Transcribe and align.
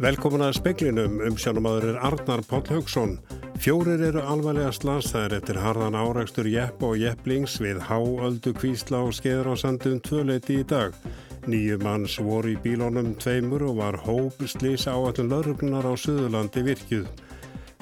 Velkomin 0.00 0.40
að 0.40 0.54
speklinum 0.56 1.18
um 1.26 1.34
sjónumadur 1.36 1.90
er 1.90 1.96
Arnar 2.08 2.40
Páll 2.48 2.70
Haugsson. 2.72 3.18
Fjórir 3.60 4.00
eru 4.06 4.22
alvarlega 4.24 4.70
slansæðir 4.72 5.34
eftir 5.36 5.58
harðan 5.60 5.98
árækstur 5.98 6.48
jepp 6.48 6.80
og 6.88 6.94
jepplings 6.96 7.58
við 7.60 7.82
háöldu 7.84 8.54
kvísla 8.56 9.02
og 9.04 9.12
skeður 9.18 9.50
á 9.52 9.54
sandum 9.60 9.98
tvöleiti 10.00 10.62
í 10.62 10.64
dag. 10.64 10.96
Nýju 11.44 11.76
manns 11.84 12.16
voru 12.16 12.54
í 12.54 12.56
bílónum 12.64 13.12
tveimur 13.20 13.66
og 13.68 13.76
var 13.82 14.00
hóp 14.06 14.40
slís 14.48 14.88
á 14.88 14.96
allum 14.96 15.28
lauruglunar 15.34 15.84
á 15.84 15.92
Suðurlandi 15.92 16.64
virkjuð. 16.70 17.04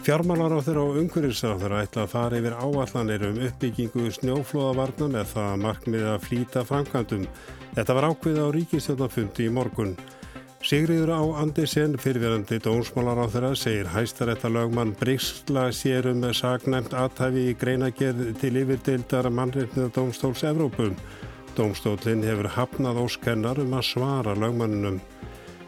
Fjármálar 0.03 0.59
á 0.59 0.61
þeirra 0.67 0.91
og 0.91 0.99
umhverjusar 1.05 1.63
þeirra 1.63 1.87
ætla 1.87 2.03
að 2.03 2.15
fara 2.19 2.43
yfir 2.43 2.59
áallanir 2.59 3.31
um 3.31 3.43
uppbyggingu 3.47 4.11
snjóflóðavarna 4.19 5.13
með 5.15 5.35
það 5.37 5.59
markmið 5.69 6.13
að 6.17 6.23
flýta 6.27 6.67
framkvæmdum. 6.67 7.27
Þetta 7.79 7.95
var 7.95 8.11
ákveð 8.11 8.43
á 8.43 8.47
ríkistjóðnafundi 8.59 9.47
í 9.47 9.55
morgun. 9.55 10.01
Sigriður 10.69 11.15
á 11.17 11.25
Andersen, 11.41 11.95
fyrirverandi 11.97 12.59
dónsmálar 12.61 13.23
á 13.25 13.27
þeirra, 13.33 13.55
segir 13.57 13.87
hæstaréttalögmann 13.89 14.91
Bríksla 15.01 15.71
sérum 15.73 16.19
með 16.21 16.35
sagnæmt 16.43 16.93
aðtæfi 16.93 17.47
í 17.49 17.55
greinagerð 17.57 18.35
til 18.43 18.51
yfirdeildar 18.61 19.31
mannreitniða 19.33 19.89
Dómstóls 19.97 20.45
Evrópum. 20.45 20.93
Dómstólinn 21.57 22.27
hefur 22.29 22.51
hafnað 22.53 23.01
óskennar 23.07 23.63
um 23.65 23.73
að 23.79 23.89
svara 23.95 24.37
lögmanninum. 24.37 25.01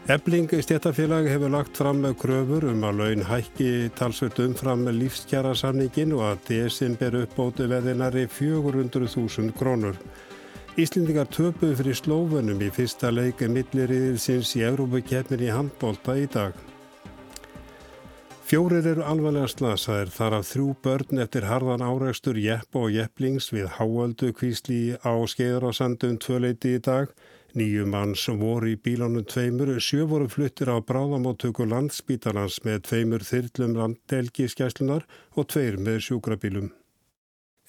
Ebling 0.05 0.53
stjættafélag 0.53 1.33
hefur 1.33 1.55
lagt 1.57 1.81
fram 1.81 2.05
með 2.05 2.19
kröfur 2.21 2.69
um 2.69 2.85
að 2.85 3.01
laun 3.01 3.25
hækki 3.25 3.71
talsveit 3.97 4.37
umfram 4.45 4.85
lífskjara 4.85 5.55
samningin 5.57 6.13
og 6.13 6.27
að 6.29 6.45
DSM 6.51 7.01
ber 7.01 7.23
uppbótu 7.23 7.65
veðinari 7.73 8.27
400.000 8.29 9.49
krónur. 9.57 9.97
Íslendingar 10.79 11.27
töpuð 11.27 11.73
fyrir 11.81 11.97
slófunum 11.99 12.61
í 12.63 12.69
fyrsta 12.71 13.09
leika 13.11 13.49
milliriðilsins 13.51 14.53
í 14.55 14.61
Európa-kjefnin 14.63 15.43
í 15.43 15.49
handbólta 15.51 16.15
í 16.15 16.29
dag. 16.31 16.55
Fjórir 18.47 18.87
eru 18.93 19.03
alvarlega 19.03 19.51
slasaðir 19.51 20.13
þar 20.15 20.37
af 20.39 20.47
þrjú 20.47 20.69
börn 20.87 21.21
eftir 21.25 21.49
harðan 21.49 21.83
áreikstur 21.83 22.39
jepp 22.39 22.79
og 22.79 22.87
jepplings 22.95 23.51
við 23.51 23.67
háöldu 23.75 24.31
kvísli 24.31 24.79
á 25.03 25.11
skeiður 25.27 25.67
á 25.67 25.71
sandum 25.75 26.15
tvöleiti 26.23 26.77
í 26.79 26.81
dag. 26.87 27.11
Nýju 27.51 27.91
mann 27.91 28.15
sem 28.15 28.39
voru 28.39 28.71
í 28.71 28.79
bílánum 28.79 29.27
tveimur 29.27 29.75
sjö 29.83 30.07
voru 30.07 30.31
fluttir 30.31 30.71
á 30.71 30.79
bráðamáttöku 30.79 31.67
landsbítalans 31.67 32.61
með 32.63 32.85
tveimur 32.87 33.27
þyrlum 33.27 33.75
landdelgiskeslunar 33.75 35.03
og 35.35 35.51
tveir 35.51 35.75
með 35.75 36.07
sjúkrabílum. 36.07 36.71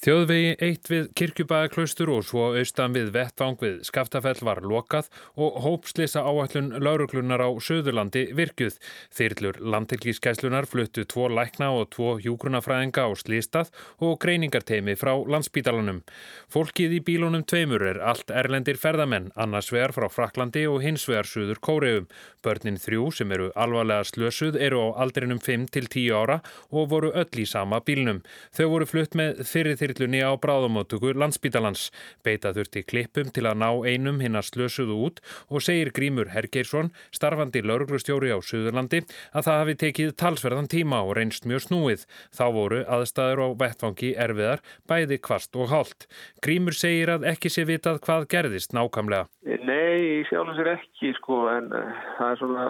Þjóðvegi 0.02 0.54
eitt 0.66 0.88
við 0.90 1.04
kirkjubæðaklaustur 1.14 2.10
og 2.10 2.24
svo 2.26 2.48
austan 2.58 2.90
við 2.96 3.12
vettvang 3.14 3.54
við 3.60 3.74
Skaftafell 3.86 4.40
var 4.42 4.58
lokað 4.66 5.06
og 5.38 5.60
hópslisa 5.62 6.24
áallun 6.26 6.72
lauruglunar 6.82 7.38
á 7.38 7.46
Suðurlandi 7.62 8.24
virkuð. 8.34 8.80
Þyrlur 9.14 9.60
landtilgískæslunar 9.62 10.66
fluttu 10.66 11.04
tvo 11.06 11.28
lækna 11.30 11.68
og 11.76 11.92
tvo 11.94 12.16
hjúgrunafræðinga 12.24 13.04
á 13.06 13.10
slistað 13.14 13.70
og 14.02 14.16
greiningarteimi 14.24 14.96
frá 14.98 15.12
landsbítalanum. 15.22 16.02
Fólkið 16.50 16.96
í 16.98 17.00
bílunum 17.06 17.46
tveimur 17.46 17.86
er 17.92 18.02
allt 18.02 18.34
erlendir 18.34 18.82
ferðamenn, 18.82 19.30
annars 19.38 19.70
vegar 19.70 19.94
frá 19.94 20.08
Fraklandi 20.10 20.66
og 20.66 20.82
hins 20.82 21.06
vegar 21.06 21.30
Suður 21.30 21.62
Kóreum. 21.62 22.10
Börnin 22.42 22.82
þrjú 22.82 23.12
sem 23.14 23.30
eru 23.38 23.52
alvarlega 23.54 24.02
slösuð 24.10 24.58
eru 24.58 24.82
á 24.82 25.06
aldrinum 25.06 25.38
5 25.38 25.70
til 25.78 25.86
10 25.86 26.10
ára 26.10 26.40
og 26.74 26.90
voru 26.90 27.14
öll 27.14 27.38
í 27.38 27.46
sama 27.46 27.78
bílnum. 27.78 28.24
Þau 28.50 28.66
voru 28.74 28.90
flutt 28.96 29.14
með 29.14 29.46
fyrir 29.46 29.78
þyrlunni 29.92 30.22
á 30.24 30.32
bráðamóttöku 30.40 31.12
landsbítalans. 31.14 31.90
Beita 32.24 32.52
þurfti 32.56 32.82
klippum 32.88 33.30
til 33.34 33.44
að 33.46 33.60
ná 33.60 33.68
einum 33.84 34.20
hinn 34.24 34.38
að 34.38 34.48
slösuðu 34.48 34.96
út 35.06 35.20
og 35.52 35.62
segir 35.64 35.92
Grímur 35.92 36.32
Hergeirsson, 36.32 36.92
starfandi 37.12 37.62
lauruglustjóri 37.62 38.32
á 38.32 38.38
Suðurlandi, 38.40 39.02
að 39.36 39.46
það 39.48 39.60
hafi 39.60 39.76
tekið 39.84 40.14
talsverðan 40.16 40.70
tíma 40.72 41.02
og 41.04 41.16
reynst 41.18 41.46
mjög 41.48 41.66
snúið. 41.66 42.06
Þá 42.32 42.44
voru 42.56 42.82
aðstæður 42.88 43.44
á 43.44 43.48
vettfangi 43.62 44.14
erfiðar, 44.16 44.64
bæði 44.88 45.20
kvast 45.22 45.56
og 45.56 45.70
hálft. 45.72 46.08
Grímur 46.44 46.76
segir 46.76 47.12
að 47.12 47.28
ekki 47.32 47.52
sé 47.52 47.66
vitað 47.68 48.00
hvað 48.06 48.28
gerðist 48.32 48.76
nákamlega. 48.76 49.28
Nei, 49.44 50.24
sjálfins 50.30 50.62
er 50.62 50.74
ekki 50.76 51.12
sko 51.20 51.44
en 51.52 51.72
uh, 51.76 52.04
það 52.18 52.30
er 52.30 52.40
svona 52.40 52.68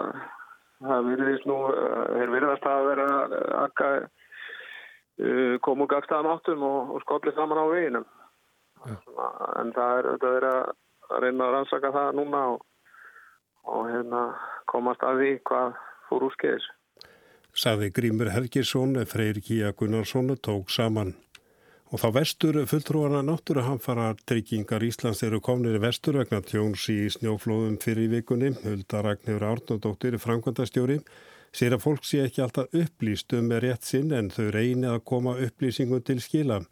það 0.83 1.07
virðist 1.11 1.47
nú, 1.47 1.59
uh, 1.71 2.03
þeir 2.17 2.35
virðast 2.35 2.67
að 2.67 2.89
vera 2.91 3.07
akka 3.63 3.89
uh, 4.01 4.11
komu 5.63 5.87
gagstaðum 5.87 6.31
áttum 6.33 6.63
og, 6.67 6.93
og 6.95 7.03
skollið 7.05 7.35
saman 7.37 7.61
á 7.61 7.65
veginum. 7.69 8.05
Ja. 8.83 8.97
en 9.61 9.69
það 9.71 9.97
er, 9.97 10.07
það 10.19 10.37
er 10.37 10.45
að, 10.49 10.71
að 11.07 11.21
reyna 11.23 11.45
að 11.45 11.53
rannsaka 11.55 11.91
það 11.95 12.15
núna 12.17 12.41
og, 12.51 12.63
og 13.71 13.85
hérna 13.87 14.23
komast 14.67 15.05
að 15.07 15.21
því 15.21 15.29
hvað 15.47 15.77
fór 16.09 16.25
úr 16.27 16.33
skeiðis 16.35 16.65
Saði 17.53 17.91
Grímur 17.93 18.31
Helgesson 18.33 18.97
Freyr 19.05 19.37
Kíja 19.45 19.71
Gunnarsson 19.77 20.33
tók 20.41 20.71
saman. 20.73 21.13
Og 21.93 22.01
þá 22.01 22.07
vestur 22.15 22.57
fulltrúana 22.65 23.19
náttúruhamfara 23.21 24.07
tryggingar 24.25 24.81
Íslands 24.81 25.21
eru 25.21 25.37
komnir 25.37 25.77
í 25.77 25.81
vestur 25.83 26.17
vegna 26.17 26.39
tjóns 26.41 26.87
í 26.89 27.05
snjóflóðum 27.13 27.75
fyrir 27.83 28.09
vikunni. 28.09 28.49
Hulda 28.63 29.03
Ragnhjóður 29.05 29.45
Árnardóttir, 29.51 30.17
framkvæmdastjóri, 30.17 30.97
sér 31.53 31.77
að 31.77 31.85
fólk 31.85 32.07
sé 32.07 32.23
ekki 32.25 32.41
alltaf 32.43 32.73
upplýst 32.73 33.33
um 33.37 33.47
með 33.51 33.63
rétt 33.67 33.87
sinn 33.87 34.11
en 34.15 34.31
þau 34.33 34.49
reynið 34.55 34.95
að 34.95 35.05
koma 35.11 35.37
upplýsingum 35.45 36.01
til 36.05 36.19
skila. 36.23 36.63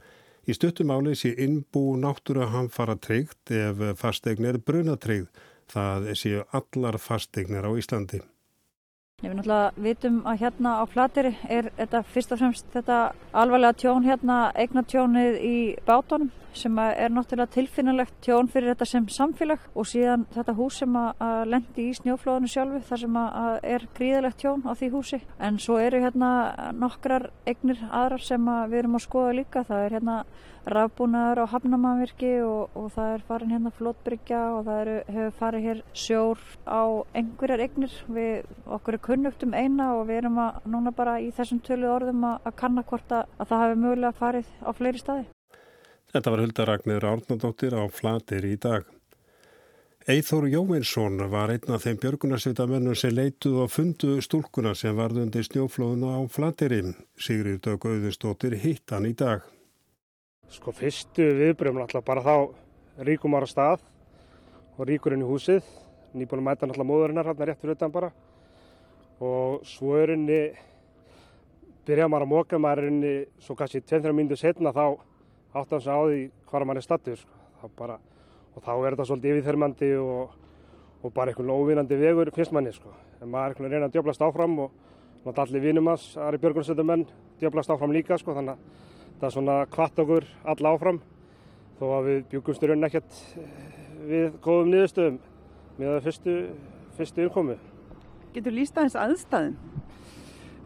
Í 0.49 0.57
stuttumáli 0.57 1.13
sé 1.15 1.35
innbú 1.45 1.93
náttúruhamfara 2.01 2.97
tryggt 2.97 3.53
ef 3.53 3.81
fastegnir 4.01 4.57
brunatryggt. 4.65 5.29
Það 5.71 6.11
séu 6.19 6.43
allar 6.51 6.97
fastegnir 6.99 7.63
á 7.63 7.71
Íslandi. 7.77 8.19
Við 9.21 9.35
náttúrulega 9.37 9.83
vitum 9.85 10.15
að 10.25 10.39
hérna 10.41 10.71
á 10.81 10.83
flateri 10.89 11.31
er 11.45 11.69
þetta 11.77 12.01
fyrst 12.09 12.31
og 12.33 12.39
fremst 12.41 12.71
þetta 12.73 12.97
alvarlega 13.37 13.77
tjón 13.77 14.07
hérna, 14.07 14.37
eignatjónið 14.57 15.37
í 15.45 15.57
bátunum 15.85 16.31
sem 16.57 16.77
er 16.83 17.13
náttúrulega 17.13 17.53
tilfinnilegt 17.55 18.19
tjón 18.25 18.49
fyrir 18.51 18.73
þetta 18.73 18.87
sem 18.89 19.07
samfélag 19.11 19.63
og 19.75 19.87
síðan 19.89 20.27
þetta 20.35 20.55
hús 20.57 20.79
sem 20.81 20.95
að 20.99 21.41
lendi 21.53 21.87
í 21.89 21.95
snjóflóðinu 21.99 22.51
sjálfu 22.51 22.83
þar 22.89 23.03
sem 23.03 23.19
að 23.23 23.57
er 23.73 23.87
gríðilegt 23.97 24.39
tjón 24.43 24.63
á 24.67 24.71
því 24.77 24.91
húsi. 24.95 25.21
En 25.39 25.59
svo 25.61 25.79
eru 25.81 26.01
hérna 26.03 26.31
nokkrar 26.77 27.29
eignir 27.45 27.81
aðrar 27.89 28.23
sem 28.25 28.47
við 28.71 28.79
erum 28.83 28.97
að 28.99 29.05
skoða 29.07 29.35
líka. 29.41 29.65
Það 29.67 29.85
er 29.85 29.97
hérna 29.97 30.17
rafbúnaður 30.65 31.41
á 31.41 31.51
hafnamannvirki 31.55 32.31
og, 32.45 32.69
og 32.77 32.91
það 32.93 33.15
er 33.15 33.25
farin 33.25 33.53
hérna 33.55 33.73
flótbryggja 33.77 34.41
og 34.53 34.63
það 34.67 34.81
eru, 34.83 34.95
hefur 35.15 35.35
farið 35.39 35.67
hér 35.67 35.83
sjór 35.97 36.45
á 36.69 36.81
einhverjar 37.17 37.65
eignir 37.65 37.97
við 38.07 38.53
okkur 38.77 38.97
er 38.99 39.05
kunnugt 39.09 39.45
um 39.47 39.57
eina 39.57 39.91
og 39.97 40.05
við 40.11 40.21
erum 40.21 40.41
að 40.45 40.63
núna 40.69 40.93
bara 40.93 41.17
í 41.23 41.31
þessum 41.33 41.63
tölu 41.65 41.89
orðum 41.89 42.25
að, 42.29 42.41
að 42.45 42.57
kanna 42.61 42.85
hvort 42.85 43.17
að, 43.17 43.37
að 43.39 43.53
það 43.53 43.63
hefur 43.65 43.85
mögulega 43.85 44.19
farið 44.21 44.57
á 44.61 44.69
fleiri 44.77 45.01
staði. 45.01 45.29
Þetta 46.11 46.31
var 46.33 46.41
Huldaragnir 46.43 47.05
Árnandóttir 47.07 47.71
á 47.71 47.87
Flatir 47.87 48.43
í 48.43 48.57
dag. 48.59 48.83
Eithóru 50.11 50.49
Jóvinsson 50.51 51.21
var 51.31 51.53
einn 51.53 51.71
af 51.71 51.85
þeim 51.85 51.99
björgunarsveitamennum 52.01 52.97
sem 52.99 53.13
leituð 53.15 53.61
og 53.63 53.69
fundu 53.71 54.17
stúlkuna 54.19 54.73
sem 54.75 54.97
varði 54.97 55.21
undir 55.23 55.45
snjóflóðuna 55.47 56.17
á 56.19 56.19
Flatirinn. 56.27 56.97
Sigrid 57.15 57.61
Dög 57.63 57.85
Auðunstóttir 57.87 58.57
hitt 58.59 58.91
hann 58.91 59.07
í 59.07 59.13
dag. 59.15 59.45
Sko 60.51 60.73
fyrstu 60.75 61.29
viðbröfum 61.37 61.79
alltaf 61.85 62.03
bara 62.03 62.25
þá 62.25 62.35
ríkum 63.07 63.37
ára 63.39 63.47
stað 63.47 63.85
og 64.75 64.89
ríkurinn 64.89 65.23
í 65.23 65.29
húsið. 65.29 65.63
Nýbúin 66.11 66.41
að 66.41 66.47
mæta 66.49 66.67
alltaf 66.67 66.89
móðurinnar 66.89 67.29
hérna 67.29 67.47
rétt 67.47 67.61
fyrir 67.61 67.77
utan 67.77 67.93
bara. 67.93 68.09
Og 69.23 69.63
svo 69.69 69.95
henni, 70.01 70.41
byrjaði 71.87 72.11
maður 72.11 72.27
að 72.27 72.33
móka 72.33 72.59
maður 72.59 72.89
henni 72.89 73.15
svo 73.39 73.55
kannski 73.55 73.79
2-3 73.79 74.11
mínutur 74.17 74.43
setna 74.43 74.75
þá 74.75 75.07
átt 75.51 75.73
hans 75.75 75.87
á 75.87 75.97
því 75.99 76.21
hvað 76.49 76.67
mann 76.67 76.79
er 76.79 76.85
stattur. 76.85 77.19
Sko. 77.19 77.71
Bara, 77.77 77.97
og 78.55 78.63
þá 78.65 78.71
er 78.73 78.95
þetta 78.95 79.07
svolítið 79.09 79.35
yfirþörmandi 79.35 79.91
og, 80.01 80.35
og 81.01 81.13
bara 81.15 81.31
einhvern 81.33 81.53
óvinnandi 81.53 81.99
vegur 81.99 82.31
fyrst 82.35 82.55
manni. 82.55 82.73
Sko. 82.75 82.93
En 83.21 83.29
maður 83.29 83.43
er 83.43 83.55
einhvern 83.55 83.67
veginn 83.67 83.75
að 83.75 83.79
reyna 83.79 83.89
að 83.91 83.97
djöblast 83.97 84.25
áfram 84.25 84.59
og 84.65 85.41
allir 85.43 85.61
vinum 85.63 85.91
hans, 85.91 86.07
aðri 86.17 86.41
björgunstöðumenn, 86.41 87.05
djöblast 87.41 87.73
áfram 87.73 87.93
líka. 87.95 88.17
Sko. 88.21 88.35
Þannig 88.37 88.55
að 88.55 88.87
það 89.19 89.27
er 89.27 89.35
svona 89.35 89.57
kvart 89.69 89.99
okkur 90.01 90.29
alla 90.53 90.73
áfram 90.75 91.01
þó 91.81 91.85
að 91.97 92.07
við 92.07 92.23
bjúkumst 92.31 92.63
í 92.63 92.69
raunin 92.69 92.87
ekkert 92.87 93.19
eh, 93.41 93.51
við 94.05 94.39
góðum 94.41 94.71
niðurstöðum 94.73 95.19
með 95.77 95.87
það 95.91 96.03
fyrstu, 96.07 96.35
fyrstu 96.97 97.25
innkomi. 97.25 97.57
Getur 98.35 98.55
líst 98.55 98.77
aðeins 98.77 98.97
aðstæðin? 99.01 99.55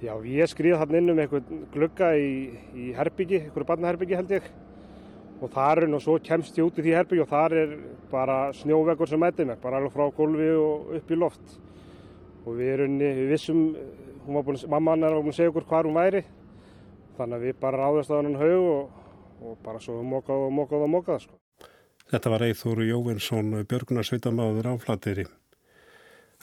Já, 0.03 0.11
ég 0.27 0.51
skriði 0.51 0.79
þarna 0.79 0.99
inn 0.99 1.13
um 1.13 1.21
einhvern 1.23 1.61
glugga 1.73 2.11
í, 2.19 2.31
í 2.75 2.89
herbyggi, 2.97 3.45
einhverju 3.45 3.69
barnaherbyggi 3.69 4.17
held 4.19 4.33
ég 4.35 4.49
og 5.41 5.51
þar 5.51 5.83
er 5.83 5.93
og 5.95 6.01
svo 6.03 6.17
kemst 6.23 6.57
ég 6.57 6.67
út 6.67 6.79
í 6.79 6.85
því 6.85 6.95
herbyggi 6.95 7.23
og 7.25 7.31
þar 7.31 7.57
er 7.59 7.75
bara 8.11 8.37
snjóveggur 8.55 9.09
sem 9.09 9.19
mætið 9.19 9.49
mér, 9.51 9.61
bara 9.61 9.81
alveg 9.81 9.93
frá 9.95 10.07
gólfi 10.15 10.49
og 10.55 10.95
upp 10.99 11.11
í 11.11 11.19
loft 11.19 11.55
og 12.45 12.57
við 12.59 12.73
erum, 12.75 12.97
við 13.01 13.29
vissum, 13.33 13.61
búin, 14.25 14.59
mamman 14.71 15.03
er 15.03 15.17
að 15.17 15.31
segja 15.35 15.51
okkur 15.51 15.67
hvað 15.69 15.89
hún 15.89 15.99
væri 15.99 16.23
þannig 17.17 17.39
að 17.39 17.47
við 17.47 17.57
bara 17.63 17.81
ráðast 17.81 18.11
á 18.11 18.19
hann 18.19 18.37
haug 18.39 18.67
og, 18.75 19.01
og 19.41 19.57
bara 19.65 19.81
svo 19.83 20.01
mókað 20.03 20.45
og 20.47 20.53
mókað 20.55 20.85
og 20.85 20.93
mókað 20.93 21.25
sko. 21.25 21.39
Þetta 22.11 22.31
var 22.31 22.45
Eithúru 22.45 22.85
Jóvinsson 22.85 23.63
Björgunarsveitamáður 23.65 24.69
á 24.69 24.73
Flateri. 24.77 25.25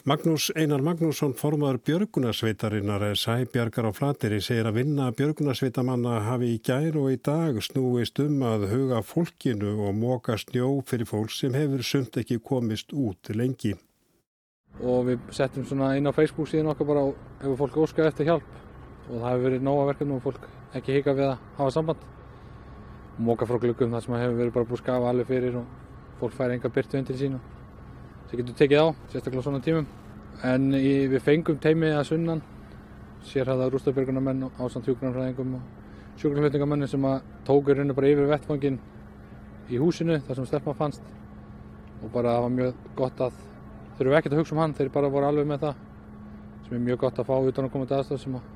Magnús 0.03 0.49
Einar 0.59 0.81
Magnússon 0.83 1.31
formaður 1.31 1.77
Björgunarsveitarinnar 1.87 3.05
Sæbjargar 3.15 3.85
á 3.87 3.91
Flateri 3.95 4.41
segir 4.43 4.67
að 4.67 4.81
vinna 4.81 5.05
Björgunarsveitamanna 5.15 6.17
hafi 6.25 6.49
í 6.51 6.57
gær 6.59 6.97
og 6.99 7.13
í 7.13 7.19
dag 7.23 7.61
snúist 7.63 8.19
um 8.19 8.43
að 8.43 8.65
huga 8.73 8.99
fólkinu 8.99 9.77
og 9.87 9.95
móka 9.95 10.35
snjó 10.35 10.73
fyrir 10.83 11.07
fólk 11.07 11.31
sem 11.31 11.55
hefur 11.55 11.85
sumt 11.87 12.19
ekki 12.19 12.41
komist 12.43 12.91
út 12.91 13.31
lengi. 13.31 13.77
Og 14.83 15.07
við 15.07 15.23
settum 15.39 15.63
svona 15.71 15.93
inn 15.95 16.11
á 16.11 16.11
Facebook 16.11 16.51
síðan 16.51 16.73
okkar 16.75 16.91
bara 16.91 17.07
hefur 17.45 17.61
fólk 17.63 17.79
óskað 17.87 18.11
eftir 18.11 18.27
hjálp 18.33 18.51
og 19.07 19.15
það 19.15 19.27
hefur 19.29 19.47
verið 19.47 19.67
nóga 19.71 19.89
verkefnum 19.93 20.19
og 20.19 20.27
fólk 20.27 20.51
ekki 20.75 20.99
hika 20.99 21.15
við 21.15 21.29
að 21.29 21.49
hafa 21.63 21.77
samband. 21.79 22.03
Móka 23.23 23.47
frá 23.47 23.55
glöggum 23.55 23.95
þar 23.95 24.03
sem 24.09 24.19
hefur 24.19 24.39
verið 24.43 24.55
bara 24.59 24.73
búið 24.73 24.83
skafa 24.83 25.15
alveg 25.15 25.31
fyrir 25.31 25.61
og 25.63 25.83
fólk 26.19 26.41
fær 26.41 26.57
enga 26.59 26.75
byrtu 26.75 26.99
undir 26.99 27.23
sínu 27.23 27.45
sem 28.33 28.41
getur 28.41 28.55
tekið 28.57 28.79
á, 28.81 28.87
sérstaklega 29.13 29.45
svona 29.45 29.61
tímum. 29.61 29.85
En 30.41 30.71
í, 30.73 31.05
við 31.05 31.21
fengum 31.21 31.59
teimið 31.61 31.99
að 31.99 32.07
sunnan, 32.09 32.41
sérhæða 33.29 33.69
rústabjörgunarmenn 33.69 34.47
á 34.57 34.63
samt 34.73 34.89
hjúgrunarfræðingum 34.89 35.53
og 35.59 36.17
sjúkrarflutningamennir 36.17 36.89
sem 36.89 37.05
að 37.05 37.29
tókur 37.45 37.77
henni 37.77 37.93
bara 37.93 38.09
yfir 38.09 38.31
vettfangin 38.31 38.79
í 39.69 39.79
húsinu 39.81 40.17
þar 40.25 40.39
sem 40.39 40.49
stelpma 40.49 40.75
fannst 40.81 41.05
og 42.01 42.11
bara 42.11 42.35
það 42.35 42.45
var 42.47 42.53
mjög 42.57 42.83
gott 42.97 43.23
að 43.23 43.39
þurfum 43.99 44.17
ekkert 44.17 44.35
að 44.35 44.41
hugsa 44.41 44.55
um 44.57 44.61
hann, 44.63 44.77
þeir 44.77 44.93
bara 44.97 45.13
voru 45.13 45.29
alveg 45.29 45.49
með 45.53 45.65
það 45.67 45.81
sem 46.65 46.77
er 46.77 46.85
mjög 46.89 47.01
gott 47.05 47.21
að 47.21 47.29
fá 47.29 47.35
utan 47.53 47.69
að 47.69 47.73
koma 47.75 47.89
til 47.89 47.99
aðstæð 47.99 48.23
sem 48.25 48.37
að 48.39 48.53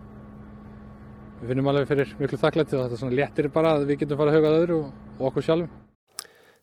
við 1.41 1.51
finnum 1.53 1.69
alveg 1.71 1.91
fyrir 1.94 2.15
miklu 2.18 2.41
þakklætti 2.41 2.77
og 2.77 2.88
þetta 2.88 2.97
er 2.97 3.03
svona 3.06 3.19
léttir 3.21 3.53
bara 3.53 3.75
að 3.77 3.91
við 3.91 4.01
getum 4.03 4.21
fara 4.23 4.33
að 4.33 4.39
hugað 4.41 4.63
öðru 4.63 4.80
og, 4.81 4.95
og 5.19 5.30
okkur 5.31 5.47
sjálfum. 5.47 5.87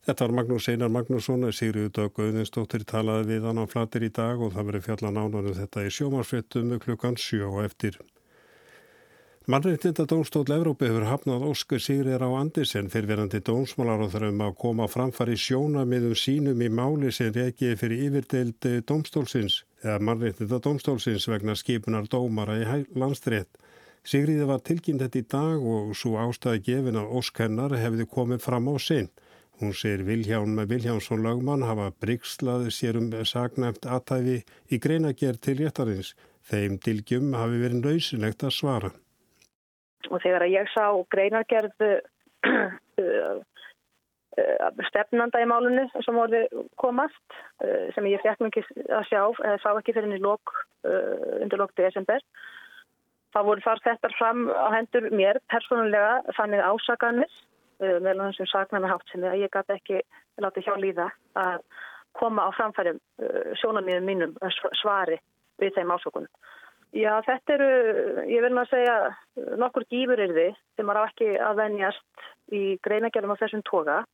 Þetta 0.05 0.27
var 0.27 0.33
Magnús 0.37 0.67
Einar 0.69 0.91
Magnússon, 0.93 1.47
Sigriður 1.49 1.93
Dögg 1.97 2.19
Auðinsdóttir 2.21 2.83
talaði 2.85 3.31
við 3.31 3.47
hann 3.49 3.61
á 3.61 3.65
flatir 3.65 4.05
í 4.05 4.11
dag 4.13 4.43
og 4.45 4.51
það 4.53 4.67
verið 4.69 4.83
fjalla 4.85 5.13
nánunum 5.17 5.57
þetta 5.57 5.85
í 5.87 5.93
sjómarsfrettum 5.97 6.75
klukkan 6.83 7.17
sjó 7.17 7.55
og 7.55 7.63
eftir. 7.65 7.97
Mannreitinda 9.49 10.05
Dómstól 10.09 10.45
Evrópi 10.53 10.91
hefur 10.91 11.07
hafnað 11.09 11.47
Óskar 11.49 11.81
Sigriðar 11.81 12.27
á 12.29 12.37
Andersen 12.37 12.93
fyrirverandi 12.93 13.41
dómsmálar 13.45 14.05
og 14.05 14.13
þurfum 14.13 14.45
að 14.45 14.55
koma 14.61 14.91
framfari 14.93 15.41
sjónamiðum 15.41 16.15
sínum 16.17 16.61
í 16.61 16.69
máli 16.69 17.13
sem 17.13 17.33
reikið 17.33 17.75
fyrir 17.81 18.07
yfirdeild 18.11 18.71
dómstólsins 18.89 19.63
eða 19.81 19.99
mannreitinda 20.05 20.61
dómstólsins 20.65 21.29
vegna 21.33 21.57
skipunar 21.57 22.09
dómara 22.13 22.61
í 22.61 22.85
landstrétt. 22.93 23.57
Sigriði 24.05 24.53
var 24.53 24.61
tilkynnt 24.61 25.01
þetta 25.01 25.21
í 25.21 25.29
dag 25.33 25.69
og 25.75 25.93
svo 25.97 26.19
ástæði 26.21 26.65
gefin 26.69 27.01
að 27.01 27.13
Óskennar 27.21 27.73
hefði 27.81 28.05
komið 28.05 28.45
fram 28.45 28.69
á 28.69 28.77
sinn. 28.77 29.09
Hún 29.61 29.71
segir 29.79 30.03
Vilján 30.03 30.51
með 30.57 30.73
Viljánsson 30.73 31.21
lagmann 31.23 31.63
hafa 31.63 31.93
brygslaði 32.03 32.73
sér 32.75 32.97
um 32.99 33.07
sagnæft 33.31 33.87
aðtæfi 33.87 34.41
í 34.75 34.81
greinagerð 34.83 35.39
til 35.47 35.55
réttarins. 35.61 36.11
Þeim 36.51 36.81
dilgjum 36.83 37.37
hafi 37.39 37.61
verið 37.63 37.85
nöysilegt 37.85 38.43
að 38.43 38.57
svara. 38.57 38.91
Og 40.11 40.19
þegar 40.25 40.47
ég 40.51 40.67
sá 40.75 40.91
greinagerð 41.15 41.87
stefnanda 44.91 45.39
í 45.39 45.47
málunni 45.47 45.87
sem 46.03 46.19
voru 46.19 46.43
komast, 46.83 47.39
sem 47.95 48.11
ég 48.11 48.27
fekk 48.27 48.43
mikið 48.43 48.75
að 48.91 49.09
sjá, 49.13 49.23
eða 49.39 49.63
sá 49.63 49.71
ekki 49.71 49.95
fyrir 49.95 50.19
lók, 50.19 50.51
undir 50.83 51.63
lók 51.63 51.73
desember, 51.79 52.19
það 53.31 53.49
voru 53.53 53.69
þar 53.71 53.87
settar 53.87 54.19
fram 54.19 54.49
á 54.51 54.75
hendur 54.75 55.13
mér 55.15 55.39
persónulega 55.47 56.35
þannig 56.35 56.67
ásaganir 56.67 57.31
Eh, 57.31 57.54
meðal 57.81 58.31
þessum 58.31 58.51
saknarna 58.51 58.93
hátt 58.93 59.11
sem 59.11 59.25
ég 59.41 59.53
gæti 59.53 59.77
ekki 59.77 60.01
látið 60.43 60.67
hjá 60.69 60.75
líða 60.81 61.09
að 61.39 61.63
koma 62.19 62.47
á 62.47 62.51
framfærum 62.55 63.01
eh, 63.23 63.55
sjónamíðum 63.61 64.09
mínum 64.09 64.35
svari 64.81 65.19
við 65.63 65.75
þeim 65.79 65.95
ásökunum. 65.95 66.31
Já, 66.95 67.11
þetta 67.27 67.57
eru, 67.57 67.71
ég 68.31 68.45
vil 68.45 68.53
maður 68.55 68.71
segja, 68.71 68.99
nokkur 69.59 69.87
gífurirði 69.91 70.53
sem 70.79 70.91
er 70.93 71.01
á 71.01 71.03
ekki 71.09 71.33
að 71.43 71.59
venjast 71.59 72.29
í 72.55 72.63
greinagjörnum 72.87 73.35
á 73.35 73.41
þessum 73.43 73.65
toga 73.67 74.05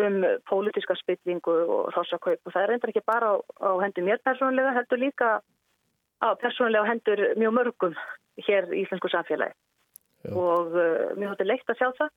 um 0.00 0.20
pólitiska 0.48 0.96
spillingu 1.00 1.54
og 1.68 1.92
rossakaup 1.96 2.40
og 2.44 2.52
það 2.52 2.62
er 2.62 2.70
reyndar 2.72 2.92
ekki 2.92 3.04
bara 3.08 3.32
á, 3.32 3.34
á 3.60 3.70
hendur 3.84 4.06
mér 4.06 4.20
persónulega, 4.24 4.72
heldur 4.76 5.00
líka 5.00 5.30
á 6.20 6.28
persónulega 6.40 6.88
hendur 6.88 7.24
mjög 7.40 7.56
mörgum 7.58 7.96
hér 8.46 8.68
í 8.72 8.84
Íslensku 8.84 9.10
samfélagi 9.12 9.56
Já. 10.24 10.32
og 10.32 10.72
uh, 10.72 11.12
mér 11.18 11.32
hótti 11.32 11.48
leitt 11.48 11.68
að 11.68 11.80
sjá 11.80 11.88
það 11.98 12.12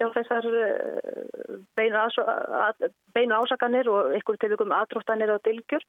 sjá 0.00 0.08
þessar 0.16 0.46
eh, 0.64 1.56
beinu, 1.76 2.04
beinu 3.14 3.36
ásakanir 3.36 3.90
og 3.92 4.14
ykkur 4.16 4.40
til 4.40 4.54
ykkur 4.56 4.72
aðdróttanir 4.72 5.34
og 5.36 5.42
dilgjur. 5.44 5.84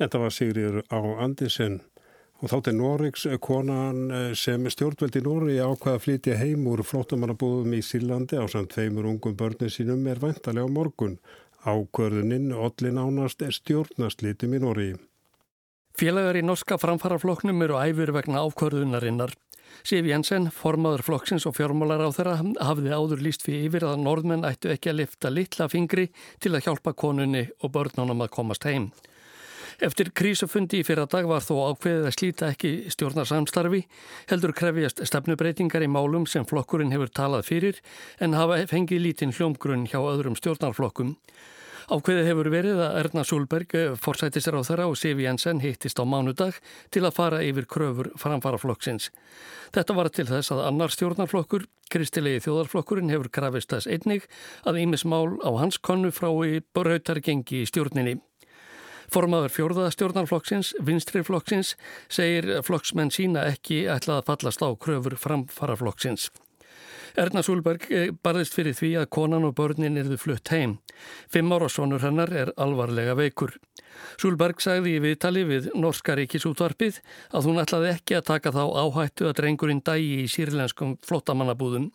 Þetta 0.00 0.20
var 0.20 0.32
Sigriður 0.32 0.84
á 0.92 1.00
Andisen 1.24 1.80
og 2.40 2.48
þátt 2.48 2.70
er 2.70 2.76
Norriks 2.76 3.26
konan 3.44 4.06
eh, 4.12 4.30
sem 4.36 4.64
stjórnveldi 4.72 5.24
Norri 5.24 5.58
ákvaða 5.60 5.98
að 5.98 6.04
flytja 6.06 6.38
heim 6.40 6.68
úr 6.70 6.84
flottamannabúðum 6.86 7.76
í 7.76 7.82
Sílandi 7.84 8.40
á 8.40 8.44
samt 8.48 8.74
tveimur 8.76 9.08
ungum 9.08 9.36
börnum 9.36 9.72
sínum 9.72 10.06
er 10.08 10.20
vantalega 10.20 10.68
á 10.68 10.70
morgun. 10.72 11.18
Ákvörðuninn 11.60 12.54
Ollin 12.56 13.00
Ánast 13.00 13.42
er 13.44 13.52
stjórnastlitum 13.52 14.56
í 14.56 14.60
Norri. 14.62 14.90
Félagar 16.00 16.38
í 16.40 16.44
norska 16.46 16.78
framfarafloknum 16.80 17.60
eru 17.66 17.76
æfur 17.76 18.14
vegna 18.16 18.40
ákvörðunarinnar. 18.46 19.34
Sif 19.82 20.06
Jensen, 20.06 20.48
formaður 20.54 21.04
flokksins 21.06 21.46
og 21.48 21.56
fjármálar 21.56 22.02
á 22.04 22.10
þeirra, 22.14 22.38
hafði 22.70 22.94
áður 22.94 23.22
líst 23.24 23.44
fyrir 23.46 23.68
yfir 23.68 23.86
að 23.88 24.02
norðmenn 24.04 24.46
ættu 24.48 24.72
ekki 24.74 24.92
að 24.92 24.98
lifta 25.02 25.32
litla 25.32 25.68
fingri 25.72 26.08
til 26.40 26.54
að 26.54 26.66
hjálpa 26.66 26.92
konunni 26.92 27.46
og 27.60 27.72
börnunum 27.74 28.26
að 28.26 28.34
komast 28.36 28.66
heim. 28.68 28.90
Eftir 29.80 30.10
krísufundi 30.12 30.82
í 30.82 30.84
fyrra 30.84 31.06
dag 31.08 31.24
var 31.28 31.40
þó 31.40 31.54
ákveðið 31.70 32.08
að 32.10 32.16
slíta 32.18 32.48
ekki 32.52 32.72
stjórnarsamstarfi, 32.92 33.80
heldur 34.28 34.52
krefjast 34.56 35.00
stefnubreitingar 35.08 35.86
í 35.86 35.88
málum 35.88 36.26
sem 36.28 36.44
flokkurinn 36.44 36.92
hefur 36.92 37.08
talað 37.16 37.46
fyrir 37.48 37.80
en 38.20 38.36
hafa 38.36 38.60
fengið 38.68 39.06
lítinn 39.06 39.32
hljómgrunn 39.32 39.86
hjá 39.88 39.96
öðrum 40.02 40.36
stjórnarflokkum. 40.36 41.14
Ákveðið 41.90 42.28
hefur 42.28 42.48
verið 42.52 42.80
að 42.84 42.96
Erna 43.00 43.22
Súlberg 43.26 43.72
eh, 43.74 43.94
forsættisir 43.98 44.54
á 44.54 44.62
þeirra 44.62 44.84
og 44.86 44.94
Siv 44.94 45.18
Jensen 45.24 45.58
hittist 45.58 45.98
á 45.98 46.06
mánudag 46.06 46.60
til 46.94 47.02
að 47.02 47.16
fara 47.16 47.40
yfir 47.42 47.66
kröfur 47.66 48.12
framfaraflokksins. 48.20 49.08
Þetta 49.74 49.96
var 49.98 50.08
til 50.14 50.28
þess 50.28 50.52
að 50.54 50.62
annar 50.68 50.94
stjórnarflokkur, 50.94 51.64
Kristilegi 51.90 52.44
þjóðarflokkurinn, 52.44 53.10
hefur 53.10 53.32
krafist 53.34 53.74
þess 53.74 53.90
einnig 53.90 54.28
að 54.62 54.78
ímismál 54.84 55.34
á 55.42 55.50
hans 55.58 55.80
konnu 55.82 56.12
frá 56.14 56.30
í 56.46 56.60
brautargengi 56.78 57.64
í 57.64 57.66
stjórninni. 57.66 58.20
Formaður 59.10 59.50
fjórða 59.50 59.88
stjórnarflokksins, 59.90 60.76
vinstriflokksins, 60.86 61.74
segir 62.06 62.60
flokksmenn 62.62 63.10
sína 63.10 63.48
ekki 63.50 63.82
ætlað 63.90 64.22
að 64.22 64.30
fallast 64.30 64.62
á 64.62 64.70
kröfur 64.78 65.18
framfaraflokksins. 65.18 66.30
Erna 67.18 67.42
Súlberg 67.42 67.86
eh, 67.90 68.10
barðist 68.12 68.54
fyrir 68.54 68.76
því 68.76 68.90
að 69.00 69.08
konan 69.16 69.46
og 69.48 69.56
börnin 69.58 69.98
erðu 70.00 70.18
flutt 70.20 70.52
heim. 70.54 70.78
Fimm 71.32 71.52
ára 71.54 71.70
sonur 71.72 72.04
hennar 72.04 72.32
er 72.34 72.52
alvarlega 72.60 73.16
veikur. 73.18 73.56
Súlberg 74.20 74.60
sagði 74.62 74.96
í 74.96 75.02
viðtali 75.02 75.42
við 75.48 75.70
Norska 75.74 76.14
ríkisútvarpið 76.18 77.00
að 77.34 77.48
hún 77.48 77.62
ætlaði 77.62 77.94
ekki 77.94 78.18
að 78.18 78.28
taka 78.30 78.52
þá 78.54 78.62
áhættu 78.84 79.30
að 79.30 79.36
drengurinn 79.40 79.82
dægi 79.86 80.22
í 80.24 80.28
sírlenskum 80.30 80.96
flottamannabúðum. 81.06 81.90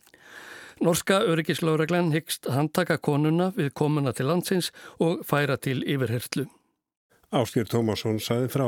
Norska 0.83 1.21
öryggislauraglenn 1.23 2.11
hyggst 2.11 2.49
handtaka 2.51 2.97
konuna 2.99 3.53
við 3.55 3.71
komuna 3.79 4.11
til 4.13 4.27
landsins 4.27 4.73
og 4.99 5.23
færa 5.27 5.55
til 5.55 5.79
yfirhertlu. 5.87 6.49
Áskýr 7.31 7.71
Tómasson 7.71 8.19
sagði 8.19 8.51
frá. 8.51 8.67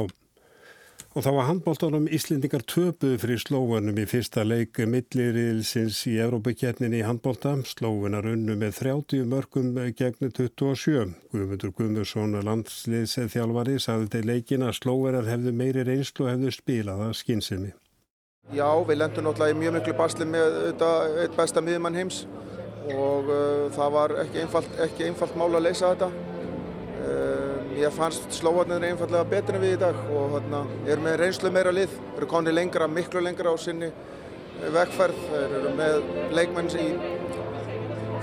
Og 1.15 1.23
þá 1.25 1.29
var 1.33 1.47
handbóltanum 1.47 2.07
Íslendingar 2.13 2.65
töpuð 2.67 3.15
fyrir 3.23 3.39
slóanum 3.41 3.97
í 3.97 4.05
fyrsta 4.09 4.43
leik 4.45 4.77
millirilsins 4.89 6.01
í 6.09 6.17
Evrópaketninni 6.21 6.99
í 6.99 7.05
handbólta. 7.07 7.55
Slóunar 7.65 8.27
unnu 8.27 8.57
með 8.59 8.81
30 8.81 9.25
mörgum 9.31 9.71
gegn 9.97 10.31
27. 10.35 11.15
Guðmundur 11.33 11.73
Guðmursson 11.77 12.37
landsliðsið 12.45 13.33
þjálfari 13.33 13.79
sagði 13.81 14.11
til 14.13 14.23
leikin 14.29 14.67
að 14.67 14.77
slóverar 14.81 15.29
hefðu 15.31 15.55
meiri 15.55 15.87
reynslu 15.87 16.27
og 16.27 16.33
hefðu 16.35 16.53
spilaða 16.59 17.11
skynsemi. 17.17 17.73
Já, 18.55 18.67
við 18.87 19.01
lendum 19.01 19.25
náttúrulega 19.27 19.55
í 19.55 19.59
mjög 19.59 19.73
miklu 19.75 19.97
basli 19.97 20.27
með 20.27 20.61
eitt 21.23 21.33
besta 21.35 21.63
miðjumann 21.63 21.97
heims 21.99 22.21
og 22.93 23.27
uh, 23.27 23.67
það 23.75 23.93
var 23.97 24.13
ekki 24.23 24.43
einfalt, 24.45 24.81
ekki 24.85 25.07
einfalt 25.09 25.35
mál 25.39 25.49
að 25.51 25.65
leysa 25.65 25.95
þetta. 25.95 26.36
Ég 27.77 27.93
fannst 27.93 28.31
slóvarnir 28.33 28.81
einfallega 28.87 29.27
betur 29.29 29.55
en 29.57 29.61
við 29.61 29.75
í 29.75 29.79
dag 29.81 29.97
og 30.09 30.31
hérna, 30.33 30.63
er 30.89 31.01
með 31.03 31.19
reynslu 31.21 31.51
meira 31.53 31.69
lið, 31.69 31.93
eru 32.17 32.29
konið 32.31 32.55
lengra, 32.57 32.87
miklu 32.89 33.21
lengra 33.21 33.53
á 33.53 33.55
sinni 33.61 33.91
vekkferð, 34.73 35.19
eru 35.43 35.73
með 35.77 36.07
leikmenn 36.33 36.71
í 36.73 36.87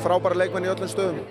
frábæra 0.02 0.40
leikmenn 0.42 0.66
í 0.66 0.72
öllum 0.72 0.90
stöðum. 0.90 1.22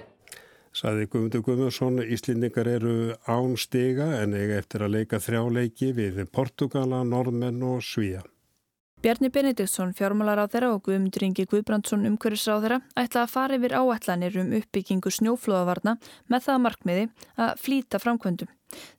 Saði 0.73 1.09
Guðmundur 1.11 1.43
Guðmundsson, 1.45 1.99
Íslendingar 2.15 2.69
eru 2.71 2.95
án 3.27 3.57
stiga 3.59 4.07
en 4.21 4.37
eiga 4.39 4.61
eftir 4.63 4.87
að 4.87 4.95
leika 4.95 5.19
þrjá 5.21 5.43
leiki 5.59 5.91
við 5.93 6.23
Portugala, 6.31 7.03
Norðmenn 7.03 7.59
og 7.73 7.83
Svíja. 7.83 8.23
Bjarni 9.03 9.27
Benediktsson, 9.27 9.89
fjármálar 9.91 10.39
á 10.39 10.47
þeirra 10.47 10.69
og 10.71 10.85
Guðmundur 10.85 11.25
Ingi 11.25 11.43
Guðbrandsson 11.51 12.05
umhverfisráð 12.07 12.61
þeirra 12.63 12.77
ætla 13.01 13.25
að 13.25 13.33
fara 13.33 13.57
yfir 13.57 13.75
áætlanir 13.75 14.37
um 14.39 14.53
uppbyggingu 14.55 15.11
snjóflóðavarna 15.11 15.97
með 16.31 16.45
það 16.45 16.61
markmiði 16.63 17.03
að 17.35 17.51
flýta 17.65 17.99
framkvöndum. 17.99 18.53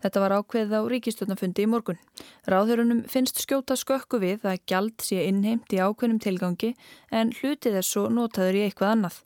Þetta 0.04 0.24
var 0.26 0.36
ákveðið 0.36 0.76
á 0.76 0.80
ríkistjónafundi 0.92 1.64
í 1.64 1.70
morgun. 1.72 2.02
Ráðhörunum 2.44 3.00
finnst 3.08 3.40
skjóta 3.40 3.80
skökku 3.80 4.20
við 4.20 4.44
að 4.44 4.60
gjald 4.68 5.00
sé 5.00 5.24
innheimt 5.24 5.72
í 5.72 5.80
ákveðnum 5.80 6.20
tilgangi 6.20 6.74
en 7.08 7.32
hlutið 7.40 7.80
er 7.80 7.88
svo 7.88 8.10
notaður 8.12 8.60
í 8.60 8.66
eitthvað 8.68 8.98
annað. 8.98 9.22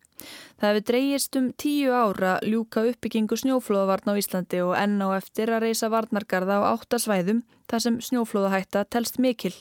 Það 0.59 0.69
hefur 0.69 0.85
dreyjist 0.91 1.37
um 1.39 1.53
tíu 1.55 1.93
ára 1.95 2.39
ljúka 2.43 2.83
uppbyggingu 2.89 3.37
snjóflóðavarn 3.39 4.11
á 4.11 4.19
Íslandi 4.19 4.63
og 4.65 4.75
enn 4.79 4.99
á 4.99 5.09
eftir 5.15 5.53
að 5.55 5.69
reysa 5.69 5.91
varnargarða 5.93 6.59
á 6.59 6.71
áttasvæðum 6.75 7.45
þar 7.69 7.85
sem 7.85 7.99
snjóflóðahætta 8.03 8.85
telst 8.91 9.21
mikil. 9.23 9.53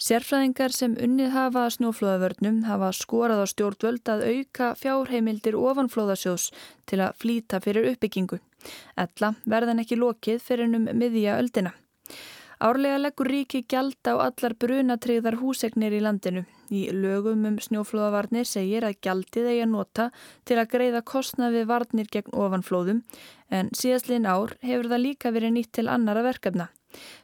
Sérfræðingar 0.00 0.72
sem 0.72 0.94
unnið 0.96 1.34
hafa 1.34 1.66
snjóflóðavörnum 1.76 2.62
hafa 2.68 2.92
skorað 2.96 3.44
á 3.44 3.46
stjórnvöld 3.52 4.12
að 4.14 4.26
auka 4.30 4.72
fjárheimildir 4.80 5.58
ofanflóðasjós 5.58 6.50
til 6.88 7.02
að 7.04 7.16
flýta 7.20 7.60
fyrir 7.60 7.90
uppbyggingu. 7.92 8.40
Ella 8.96 9.34
verðan 9.44 9.82
ekki 9.82 9.98
lokið 10.00 10.40
fyrir 10.44 10.70
um 10.78 10.88
miðja 10.94 11.38
öldina. 11.40 11.74
Árlega 12.60 12.98
leggur 13.00 13.30
ríki 13.32 13.62
gjald 13.64 14.04
á 14.04 14.20
allar 14.20 14.52
brunatriðar 14.60 15.38
húsegnir 15.40 15.94
í 15.96 16.00
landinu. 16.04 16.42
Í 16.68 16.90
lögum 16.92 17.46
um 17.48 17.54
snjóflóðavarnir 17.56 18.44
segir 18.44 18.84
að 18.84 18.98
gjaldið 19.06 19.46
eigi 19.48 19.62
að 19.64 19.70
nota 19.70 20.04
til 20.44 20.58
að 20.60 20.68
greiða 20.74 21.00
kostnað 21.08 21.56
við 21.56 21.70
varnir 21.70 22.10
gegn 22.12 22.36
ofanflóðum 22.36 22.98
en 23.48 23.70
síðastlinn 23.72 24.28
ár 24.28 24.52
hefur 24.60 24.90
það 24.92 25.04
líka 25.06 25.32
verið 25.32 25.54
nýtt 25.54 25.72
til 25.78 25.86
annara 25.88 26.20
verkefna. 26.26 26.66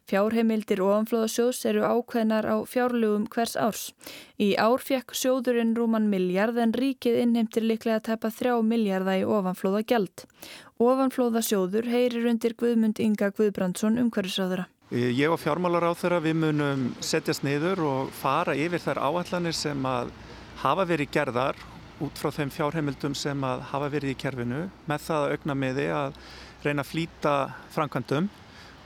Fjárheimildir 0.08 0.80
ofanflóðasjóðs 0.86 1.60
eru 1.68 1.84
ákveðnar 1.84 2.48
á 2.48 2.56
fjárlugum 2.64 3.26
hvers 3.28 3.58
árs. 3.60 3.82
Í 4.40 4.54
ár 4.56 4.80
fekk 4.80 5.12
sjóðurinn 5.12 5.74
rúman 5.76 6.08
miljard 6.08 6.56
en 6.62 6.72
ríkið 6.72 7.18
innheimtir 7.26 7.66
liklega 7.66 8.00
að 8.00 8.06
teppa 8.08 8.30
þrjá 8.38 8.54
miljarda 8.64 9.18
í 9.20 9.26
ofanflóða 9.36 9.84
gjald. 9.84 10.24
Ofanflóðasjóður 10.80 11.92
heyrir 11.92 12.30
undir 12.32 12.56
Guðmund 12.56 13.04
Inga 13.04 13.28
Guðbrandsson 13.36 14.00
umhverfisráðura. 14.00 14.70
Ég 14.90 15.26
og 15.26 15.40
fjármálar 15.42 15.82
á 15.82 15.98
þeirra 15.98 16.20
við 16.22 16.36
munum 16.38 16.82
setjast 17.02 17.42
niður 17.42 17.80
og 17.82 18.10
fara 18.14 18.52
yfir 18.54 18.78
þær 18.78 19.00
áallanir 19.02 19.54
sem 19.58 19.80
að 19.82 20.12
hafa 20.60 20.84
verið 20.86 21.10
gerðar 21.10 21.58
út 22.06 22.14
frá 22.14 22.30
þeim 22.30 22.52
fjárheimildum 22.54 23.16
sem 23.18 23.42
að 23.42 23.64
hafa 23.72 23.88
verið 23.90 24.12
í 24.12 24.18
kerfinu 24.22 24.60
með 24.86 25.02
það 25.08 25.24
að 25.24 25.34
augna 25.34 25.56
með 25.58 25.80
því 25.80 25.86
að 25.96 26.20
reyna 26.62 26.84
að 26.84 26.90
flýta 26.92 27.32
framkvæmdum 27.74 28.28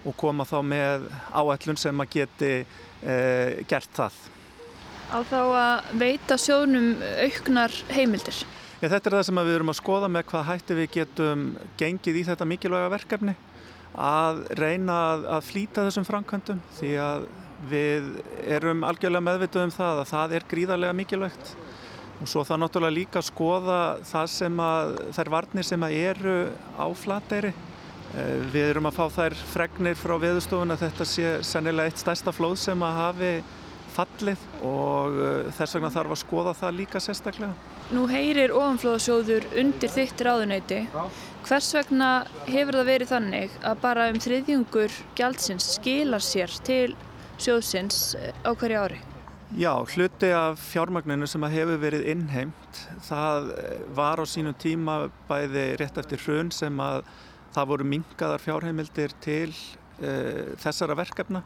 og 0.08 0.16
koma 0.24 0.48
þá 0.48 0.56
með 0.70 1.04
áallun 1.36 1.82
sem 1.84 2.00
að 2.00 2.10
geti 2.16 2.50
eh, 2.56 3.60
gert 3.68 3.92
það. 4.00 4.16
Á 5.12 5.18
þá 5.20 5.40
að 5.42 5.92
veita 6.00 6.40
sjónum 6.40 6.94
auknar 7.26 7.76
heimildir? 7.92 8.40
Já, 8.80 8.88
þetta 8.88 9.04
er 9.04 9.18
það 9.18 9.28
sem 9.28 9.44
við 9.44 9.58
erum 9.58 9.74
að 9.74 9.80
skoða 9.82 10.08
með 10.08 10.26
hvað 10.32 10.48
hætti 10.48 10.80
við 10.80 10.90
getum 10.96 11.46
gengið 11.76 12.22
í 12.22 12.26
þetta 12.32 12.48
mikilvæga 12.48 12.96
verkefni 12.96 13.36
að 13.98 14.44
reyna 14.58 14.98
að, 15.12 15.24
að 15.36 15.46
flýta 15.48 15.86
þessum 15.86 16.06
framkvæmdum 16.06 16.60
því 16.78 16.92
að 17.02 17.26
við 17.70 18.06
erum 18.48 18.84
algjörlega 18.88 19.26
meðvituð 19.26 19.66
um 19.66 19.74
það 19.74 20.02
að 20.02 20.10
það 20.12 20.36
er 20.36 20.46
gríðarlega 20.50 20.96
mikilvægt 20.96 21.50
og 22.20 22.28
svo 22.28 22.44
það 22.44 22.62
náttúrulega 22.62 22.96
líka 22.96 23.20
að 23.20 23.28
skoða 23.30 23.80
það 24.08 24.30
sem 24.34 24.62
að 24.64 24.94
þær 25.16 25.32
varnir 25.34 25.66
sem 25.66 25.84
að 25.84 25.96
eru 25.98 26.36
á 26.76 26.86
flateyri 27.02 27.52
eh, 27.52 28.36
við 28.52 28.68
erum 28.68 28.88
að 28.90 28.98
fá 29.00 29.04
þær 29.16 29.36
fregnir 29.54 29.98
frá 29.98 30.14
veðustofun 30.20 30.76
að 30.76 30.86
þetta 30.86 31.08
sé 31.08 31.34
sennilega 31.48 31.92
eitt 31.92 32.00
stærsta 32.00 32.34
flóð 32.36 32.56
sem 32.64 32.86
að 32.86 33.00
hafi 33.00 33.32
fallið 33.96 34.46
og 34.66 35.20
eh, 35.20 35.52
þess 35.58 35.76
vegna 35.76 35.92
þarf 35.96 36.16
að 36.16 36.22
skoða 36.24 36.56
það 36.62 36.78
líka 36.80 37.02
sérstaklega. 37.02 37.69
Nú 37.90 38.04
heyrir 38.06 38.52
ofanflóðasjóður 38.54 39.48
undir 39.58 39.90
þitt 39.90 40.20
ráðunæti. 40.22 40.84
Hvers 41.42 41.70
vegna 41.74 42.10
hefur 42.46 42.76
það 42.78 42.90
verið 42.92 43.10
þannig 43.10 43.56
að 43.66 43.80
bara 43.82 44.04
um 44.12 44.20
þriðjungur 44.22 44.98
gjaldsins 45.18 45.66
skilar 45.74 46.22
sér 46.22 46.54
til 46.66 46.92
sjóðsins 47.42 48.14
eh, 48.20 48.30
á 48.46 48.54
hverju 48.54 48.84
ári? 48.84 49.00
Já, 49.58 49.72
hluti 49.90 50.30
af 50.30 50.62
fjármagninu 50.70 51.26
sem 51.26 51.42
hefur 51.50 51.80
verið 51.82 52.06
innheimt, 52.12 52.80
það 53.08 53.50
eh, 53.56 53.82
var 53.98 54.22
á 54.22 54.24
sínum 54.28 54.54
tíma 54.54 55.00
bæði 55.26 55.66
rétt 55.80 55.98
eftir 55.98 56.22
hrun 56.22 56.54
sem 56.54 56.78
að 56.84 57.02
það 57.56 57.70
voru 57.72 57.88
mingaðar 57.90 58.44
fjárheimildir 58.44 59.16
til 59.24 59.48
uh, 59.50 60.54
þessara 60.62 60.94
verkefna 60.94 61.40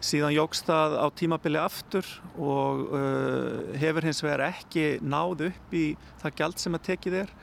Síðan 0.00 0.32
jógst 0.32 0.64
það 0.64 0.94
á 0.96 1.06
tímabili 1.12 1.60
aftur 1.60 2.06
og 2.40 2.86
uh, 2.88 3.74
hefur 3.76 4.06
hins 4.08 4.22
vegar 4.24 4.46
ekki 4.46 4.84
náð 5.04 5.50
upp 5.50 5.74
í 5.76 5.86
það 6.22 6.38
gjald 6.38 6.62
sem 6.62 6.78
að 6.78 6.86
tekið 6.88 7.18
er 7.26 7.34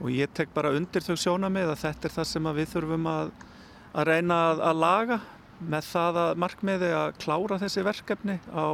og 0.00 0.10
ég 0.10 0.32
tek 0.34 0.50
bara 0.54 0.72
undir 0.74 1.04
þau 1.04 1.14
sjónamið 1.14 1.70
að 1.70 1.82
þetta 1.84 2.08
er 2.08 2.14
það 2.16 2.28
sem 2.32 2.50
við 2.56 2.72
þurfum 2.72 3.06
að, 3.12 3.30
að 3.92 4.10
reyna 4.10 4.40
að, 4.48 4.64
að 4.70 4.82
laga 4.82 5.20
með 5.60 5.88
það 5.90 6.20
að 6.24 6.38
markmiði 6.40 6.90
að 6.96 7.08
klára 7.20 7.58
þessi 7.60 7.84
verkefni 7.84 8.38
á 8.48 8.66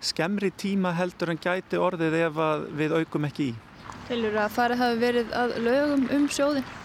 skemmri 0.00 0.52
tíma 0.54 0.94
heldur 0.94 1.34
en 1.34 1.40
gæti 1.42 1.80
orðið 1.82 2.20
ef 2.22 2.42
við 2.78 2.94
aukum 3.00 3.26
ekki 3.28 3.50
í. 3.50 3.56
Þeir 4.08 4.38
að 4.38 4.52
farið 4.54 4.84
hafi 4.84 5.00
verið 5.02 5.32
að 5.36 5.56
lögum 5.66 6.06
um 6.14 6.28
sjóðin? 6.32 6.77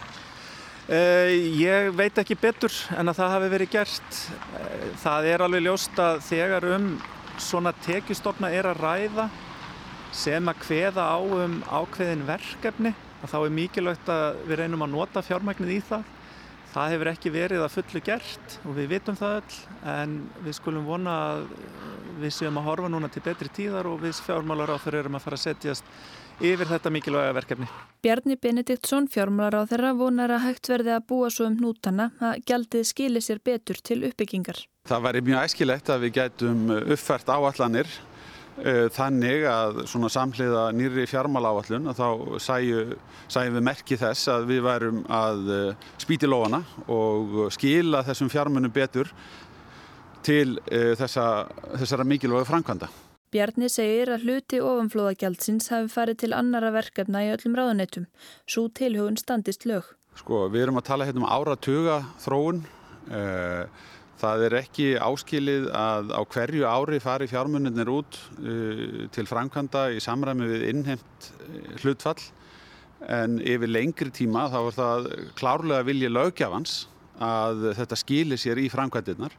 Uh, 0.93 1.31
ég 1.57 1.87
veit 1.97 2.19
ekki 2.21 2.35
betur 2.37 2.73
en 2.93 3.09
að 3.09 3.15
það 3.17 3.31
hafi 3.33 3.47
verið 3.49 3.69
gert. 3.73 4.17
Uh, 4.53 4.83
það 5.01 5.27
er 5.31 5.41
alveg 5.41 5.63
ljóst 5.65 6.01
að 6.03 6.19
þegar 6.27 6.67
um 6.75 6.89
svona 7.41 7.71
tekistofna 7.81 8.51
er 8.53 8.67
að 8.69 8.83
ræða 8.83 9.25
sem 10.13 10.51
að 10.51 10.59
hveða 10.67 11.07
á 11.09 11.17
um 11.17 11.55
ákveðin 11.65 12.27
verkefni 12.27 12.91
að 13.23 13.31
þá 13.31 13.37
er 13.39 13.55
mikilvægt 13.55 14.11
að 14.13 14.43
við 14.51 14.59
reynum 14.59 14.85
að 14.85 14.93
nota 14.93 15.23
fjármæknið 15.25 15.73
í 15.73 15.79
það. 15.87 16.05
Það 16.75 16.93
hefur 16.93 17.11
ekki 17.15 17.33
verið 17.39 17.63
að 17.63 17.73
fullu 17.79 18.01
gert 18.11 18.57
og 18.61 18.77
við 18.77 18.93
vitum 18.93 19.17
það 19.17 19.39
öll 19.39 19.57
en 19.95 20.15
við 20.45 20.57
skulum 20.59 20.85
vona 20.91 21.15
að 21.31 21.47
við 22.21 22.37
séum 22.37 22.59
að 22.61 22.69
horfa 22.69 22.93
núna 22.93 23.09
til 23.09 23.25
betri 23.25 23.49
tíðar 23.49 23.89
og 23.89 24.03
við 24.03 24.21
fjármálar 24.27 24.75
á 24.77 24.81
þeirra 24.83 25.07
erum 25.07 25.17
að 25.17 25.25
fara 25.25 25.41
að 25.41 25.47
setjast 25.47 25.89
yfir 26.43 26.69
þetta 26.69 26.91
mikilvæga 26.93 27.33
verkefni. 27.37 27.67
Bjarni 28.03 28.35
Benediktsson, 28.35 29.07
fjármálar 29.11 29.63
á 29.63 29.69
þeirra, 29.69 29.93
vonar 29.95 30.33
að 30.35 30.47
hægt 30.47 30.69
verði 30.71 30.95
að 30.97 31.05
búa 31.09 31.29
svo 31.31 31.47
um 31.47 31.59
nútana 31.59 32.09
að 32.19 32.41
gjaldið 32.49 32.87
skilir 32.89 33.23
sér 33.23 33.39
betur 33.43 33.79
til 33.79 34.01
uppbyggingar. 34.09 34.65
Það 34.89 35.05
væri 35.05 35.21
mjög 35.23 35.45
æskilegt 35.47 35.91
að 35.93 36.03
við 36.03 36.17
gætum 36.17 36.65
uppfært 36.81 37.31
áallanir 37.31 37.87
uh, 37.87 38.89
þannig 38.91 39.45
að 39.47 39.79
svona 39.91 40.11
samhliða 40.11 40.65
nýri 40.75 41.07
fjármála 41.07 41.53
áallun 41.53 41.87
að 41.93 42.01
þá 42.01 42.09
sæju, 42.47 42.83
sæjum 43.31 43.57
við 43.59 43.65
merki 43.69 43.99
þess 44.01 44.33
að 44.35 44.49
við 44.51 44.65
værum 44.67 44.99
að 45.07 45.55
uh, 45.55 45.87
spýti 46.03 46.27
lóana 46.27 46.63
og 46.91 47.47
skila 47.55 48.03
þessum 48.03 48.31
fjármunum 48.33 48.75
betur 48.75 49.13
til 50.23 50.57
uh, 50.59 50.91
þessa, 50.99 51.47
þessara 51.77 52.07
mikilvæga 52.07 52.51
framkvæmda. 52.51 52.91
Bjarni 53.33 53.65
segir 53.71 54.11
að 54.13 54.27
hluti 54.27 54.59
ofanflóðagjaldsins 54.61 55.71
hafi 55.73 55.87
farið 55.89 56.19
til 56.21 56.35
annara 56.37 56.69
verkefna 56.75 57.23
í 57.25 57.31
öllum 57.33 57.55
ráðuneytum. 57.57 58.05
Svo 58.45 58.67
tilhugun 58.77 59.17
standist 59.17 59.65
lög. 59.65 59.87
Sko, 60.19 60.43
við 60.53 60.67
erum 60.67 60.77
að 60.77 60.85
tala 60.91 61.07
hérna 61.07 61.23
um 61.23 61.31
áratuga 61.33 61.95
þróun. 62.21 62.59
Eh, 63.09 63.63
það 64.21 64.45
er 64.47 64.57
ekki 64.59 64.85
áskilið 65.01 65.65
að 65.73 66.13
á 66.13 66.21
hverju 66.35 66.69
ári 66.69 67.01
fari 67.01 67.29
fjármunirnir 67.31 67.89
út 67.95 68.19
eh, 68.37 69.09
til 69.17 69.25
framkvæmda 69.25 69.87
í 69.97 70.03
samræmi 70.05 70.51
við 70.53 70.69
innheimt 70.69 71.29
eh, 71.47 71.73
hlutfall. 71.81 72.21
En 73.09 73.41
yfir 73.41 73.73
lengri 73.73 74.13
tíma 74.13 74.45
þá 74.53 74.59
er 74.61 74.77
það 74.77 75.11
klárlega 75.41 75.89
vilja 75.89 76.13
lögjafans 76.13 76.83
að 77.17 77.71
þetta 77.81 77.97
skilir 77.97 78.45
sér 78.45 78.61
í 78.61 78.69
framkvæmdirnar. 78.69 79.33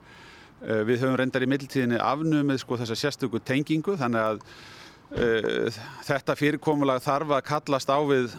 Eh, 0.64 0.80
við 0.88 1.02
höfum 1.02 1.18
reyndar 1.20 1.44
í 1.44 1.48
mittiltíðinni 1.50 1.98
afnumið 2.00 2.62
sko 2.62 2.78
þessa 2.80 2.96
sérstöku 2.96 3.40
tengingu 3.44 3.98
þannig 4.00 4.22
að 4.22 4.38
uh, 4.40 5.80
þetta 6.06 6.36
fyrirkomulag 6.40 7.02
þarf 7.04 7.34
að 7.36 7.42
kallast 7.50 7.90
á 7.92 8.00
við 8.08 8.32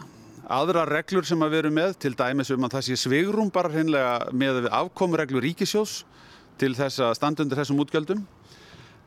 aðra 0.50 0.82
reglur 0.90 1.26
sem 1.28 1.44
að 1.46 1.54
veru 1.54 1.70
með 1.74 1.94
til 2.02 2.16
dæmis 2.18 2.50
um 2.50 2.66
að 2.66 2.74
það 2.74 2.86
sé 2.88 2.96
svigrum 2.98 3.52
bara 3.54 3.70
hreinlega 3.70 4.32
með 4.34 4.58
við 4.64 4.74
afkomureglur 4.74 5.46
ríkisjós 5.46 6.00
til 6.58 6.72
þess 6.74 7.04
að 7.06 7.14
standa 7.18 7.44
undir 7.44 7.60
þessum 7.60 7.82
útgjöldum. 7.84 8.24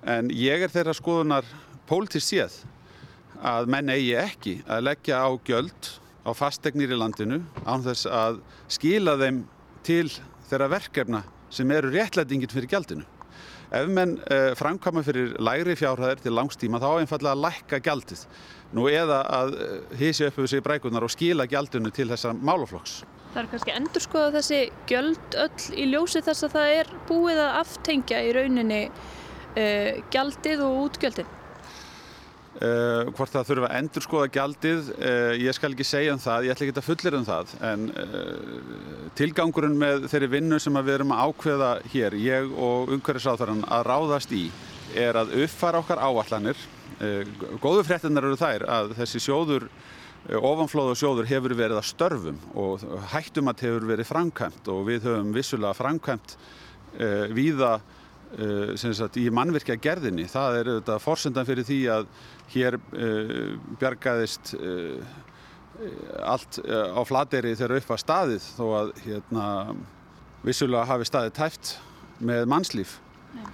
En 0.08 0.30
ég 0.32 0.64
er 0.64 0.72
þeirra 0.72 0.96
skoðunar 0.96 1.50
pólitist 1.90 2.32
séð 2.32 2.56
að 3.44 3.68
menn 3.74 3.92
eigi 3.92 4.14
ekki 4.22 4.54
að 4.64 4.86
leggja 4.88 5.20
á 5.20 5.30
gjöld 5.44 5.92
á 6.24 6.32
fastegnir 6.32 6.96
í 6.96 7.02
landinu 7.02 7.42
án 7.68 7.84
þess 7.84 8.08
að 8.08 8.40
skila 8.72 9.18
þeim 9.20 9.44
til 9.84 10.08
þeirra 10.48 10.72
verkefna 10.78 11.24
sem 11.54 11.72
eru 11.72 11.92
réttlætingin 11.94 12.52
fyrir 12.52 12.70
gjaldinu. 12.72 13.06
Ef 13.70 13.86
menn 13.94 14.16
uh, 14.18 14.56
framkama 14.58 15.04
fyrir 15.06 15.36
lægri 15.38 15.76
fjárhæðir 15.78 16.24
til 16.24 16.34
langstíma 16.34 16.82
þá 16.82 16.90
einfallega 17.04 17.36
að 17.36 17.44
lækka 17.46 17.80
gjaldið. 17.86 18.24
Nú 18.74 18.88
eða 18.90 19.20
að 19.34 19.56
hísi 20.00 20.26
upp 20.26 20.40
við 20.42 20.52
sig 20.54 20.64
brækunar 20.66 21.06
og 21.06 21.14
skila 21.14 21.46
gjaldinu 21.50 21.92
til 21.94 22.10
þessar 22.10 22.38
málaflokks. 22.38 23.04
Það 23.34 23.42
er 23.44 23.50
kannski 23.52 23.76
endur 23.78 24.02
skoða 24.02 24.32
þessi 24.40 24.62
gjöld 24.90 25.36
öll 25.38 25.66
í 25.78 25.90
ljósi 25.92 26.22
þess 26.26 26.48
að 26.48 26.56
það 26.58 26.76
er 26.80 26.94
búið 27.10 27.42
að 27.46 27.58
aftengja 27.60 28.24
í 28.26 28.32
rauninni 28.38 28.82
uh, 28.90 30.00
gjaldið 30.14 30.66
og 30.66 30.82
útgjöldin. 30.88 31.36
Uh, 32.60 33.06
hvort 33.14 33.30
það 33.32 33.46
þurfa 33.48 33.68
að 33.70 33.76
endur 33.78 34.04
skoða 34.04 34.30
gjaldið, 34.36 34.88
uh, 34.98 35.34
ég 35.38 35.56
skal 35.56 35.70
ekki 35.70 35.86
segja 35.86 36.12
um 36.12 36.20
það, 36.20 36.48
ég 36.48 36.52
ætla 36.56 36.66
ekki 36.66 36.82
að 36.82 36.88
fullir 36.88 37.16
um 37.16 37.28
það, 37.28 37.52
en 37.70 37.84
uh, 37.94 39.12
tilgangurinn 39.16 39.78
með 39.80 40.08
þeirri 40.12 40.28
vinnu 40.34 40.58
sem 40.60 40.80
við 40.82 40.96
erum 40.98 41.14
að 41.16 41.22
ákveða 41.30 41.70
hér, 41.94 42.18
ég 42.20 42.50
og 42.52 42.90
umhverfisáþarann 42.98 43.62
að 43.64 43.84
ráðast 43.88 44.34
í, 44.36 44.42
er 44.98 45.20
að 45.22 45.32
uppfara 45.46 45.80
okkar 45.84 46.02
áallanir. 46.04 46.66
Góðu 47.64 47.86
fréttinnar 47.88 48.26
eru 48.28 48.36
þær 48.42 48.66
að 48.68 48.92
þessi 48.98 49.22
sjóður, 49.24 49.70
ofanflóðu 50.42 50.98
sjóður 51.00 51.30
hefur 51.30 51.56
verið 51.56 51.80
að 51.80 51.88
störfum 51.94 52.42
og 52.60 52.84
hættumat 53.14 53.64
hefur 53.64 53.86
verið 53.88 54.10
framkvæmt 54.10 54.68
og 54.74 54.82
við 54.90 55.08
höfum 55.08 55.32
vissulega 55.38 55.78
framkvæmt 55.78 56.36
víða 57.38 57.78
í 59.16 59.30
mannvirkja 59.34 59.80
gerðinni. 59.82 60.28
Það 60.30 60.58
er 60.60 60.72
auðvitað 60.74 61.06
fórsendan 61.06 61.48
fyrir 61.48 61.66
því 61.70 61.80
að 61.96 62.12
hér 62.54 62.80
uh, 62.80 63.58
bjargaðist 63.82 64.54
uh, 64.58 65.02
allt 66.28 66.60
uh, 66.64 66.96
á 66.96 67.02
flateri 67.08 67.56
þegar 67.56 67.80
upp 67.80 67.94
að 67.96 68.02
staðið 68.04 68.48
þó 68.58 68.66
að 68.80 68.90
hérna, 69.06 69.46
vissulega 70.46 70.90
hafi 70.90 71.08
staðið 71.08 71.38
tæft 71.40 71.76
með 72.20 72.50
mannslíf. 72.52 72.98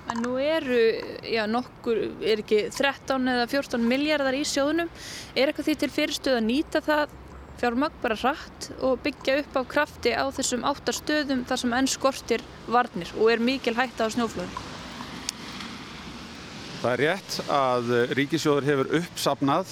En 0.09 0.21
nú 0.23 0.37
eru, 0.39 0.79
já 1.27 1.43
nokkur, 1.49 1.99
er 2.23 2.41
ekki 2.41 2.61
13 2.71 3.27
eða 3.33 3.47
14 3.51 3.87
miljardar 3.89 4.37
í 4.37 4.45
sjóðunum. 4.47 4.91
Er 5.35 5.51
eitthvað 5.51 5.69
því 5.69 5.75
til 5.81 5.91
fyrirstöð 5.91 6.37
að 6.39 6.45
nýta 6.47 6.81
það 6.85 7.15
fjármagn 7.59 7.99
bara 8.03 8.17
hratt 8.19 8.69
og 8.83 9.01
byggja 9.03 9.39
upp 9.41 9.59
á 9.59 9.61
krafti 9.75 10.15
á 10.15 10.25
þessum 10.35 10.65
áttar 10.67 10.97
stöðum 10.97 11.43
þar 11.47 11.61
sem 11.63 11.75
enn 11.79 11.91
skortir 11.91 12.45
varnir 12.67 13.11
og 13.15 13.31
er 13.31 13.43
mikil 13.43 13.75
hætta 13.77 14.07
á 14.07 14.13
snjóflöðum? 14.15 14.64
Það 16.85 16.93
er 16.93 17.01
rétt 17.01 17.35
að 17.49 17.87
ríkisjóður 18.13 18.65
hefur 18.67 18.89
uppsapnað 18.99 19.71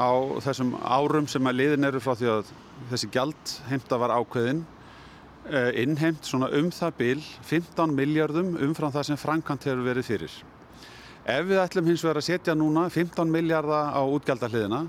á 0.00 0.08
þessum 0.46 0.70
árum 0.80 1.26
sem 1.28 1.44
að 1.44 1.58
liðin 1.58 1.84
eru 1.90 2.00
frá 2.00 2.14
því 2.16 2.30
að 2.32 2.52
þessi 2.88 3.08
gjaldheimta 3.12 3.98
var 4.00 4.14
ákveðin 4.14 4.62
eh, 5.44 5.82
innheimt 5.82 6.24
svona 6.24 6.48
um 6.56 6.72
það 6.72 6.96
bil 7.02 7.20
15 7.50 7.92
miljardum 7.98 8.56
umfram 8.64 8.96
það 8.96 9.10
sem 9.10 9.20
Frankant 9.20 9.68
hefur 9.68 9.84
verið 9.90 10.08
fyrir. 10.08 10.40
Ef 11.36 11.44
við 11.52 11.60
ætlum 11.66 11.92
hins 11.92 12.06
vegar 12.06 12.22
að 12.22 12.28
setja 12.30 12.56
núna 12.56 12.88
15 12.88 13.36
miljardar 13.36 13.92
á 13.92 14.00
útgjaldahliðina 14.00 14.82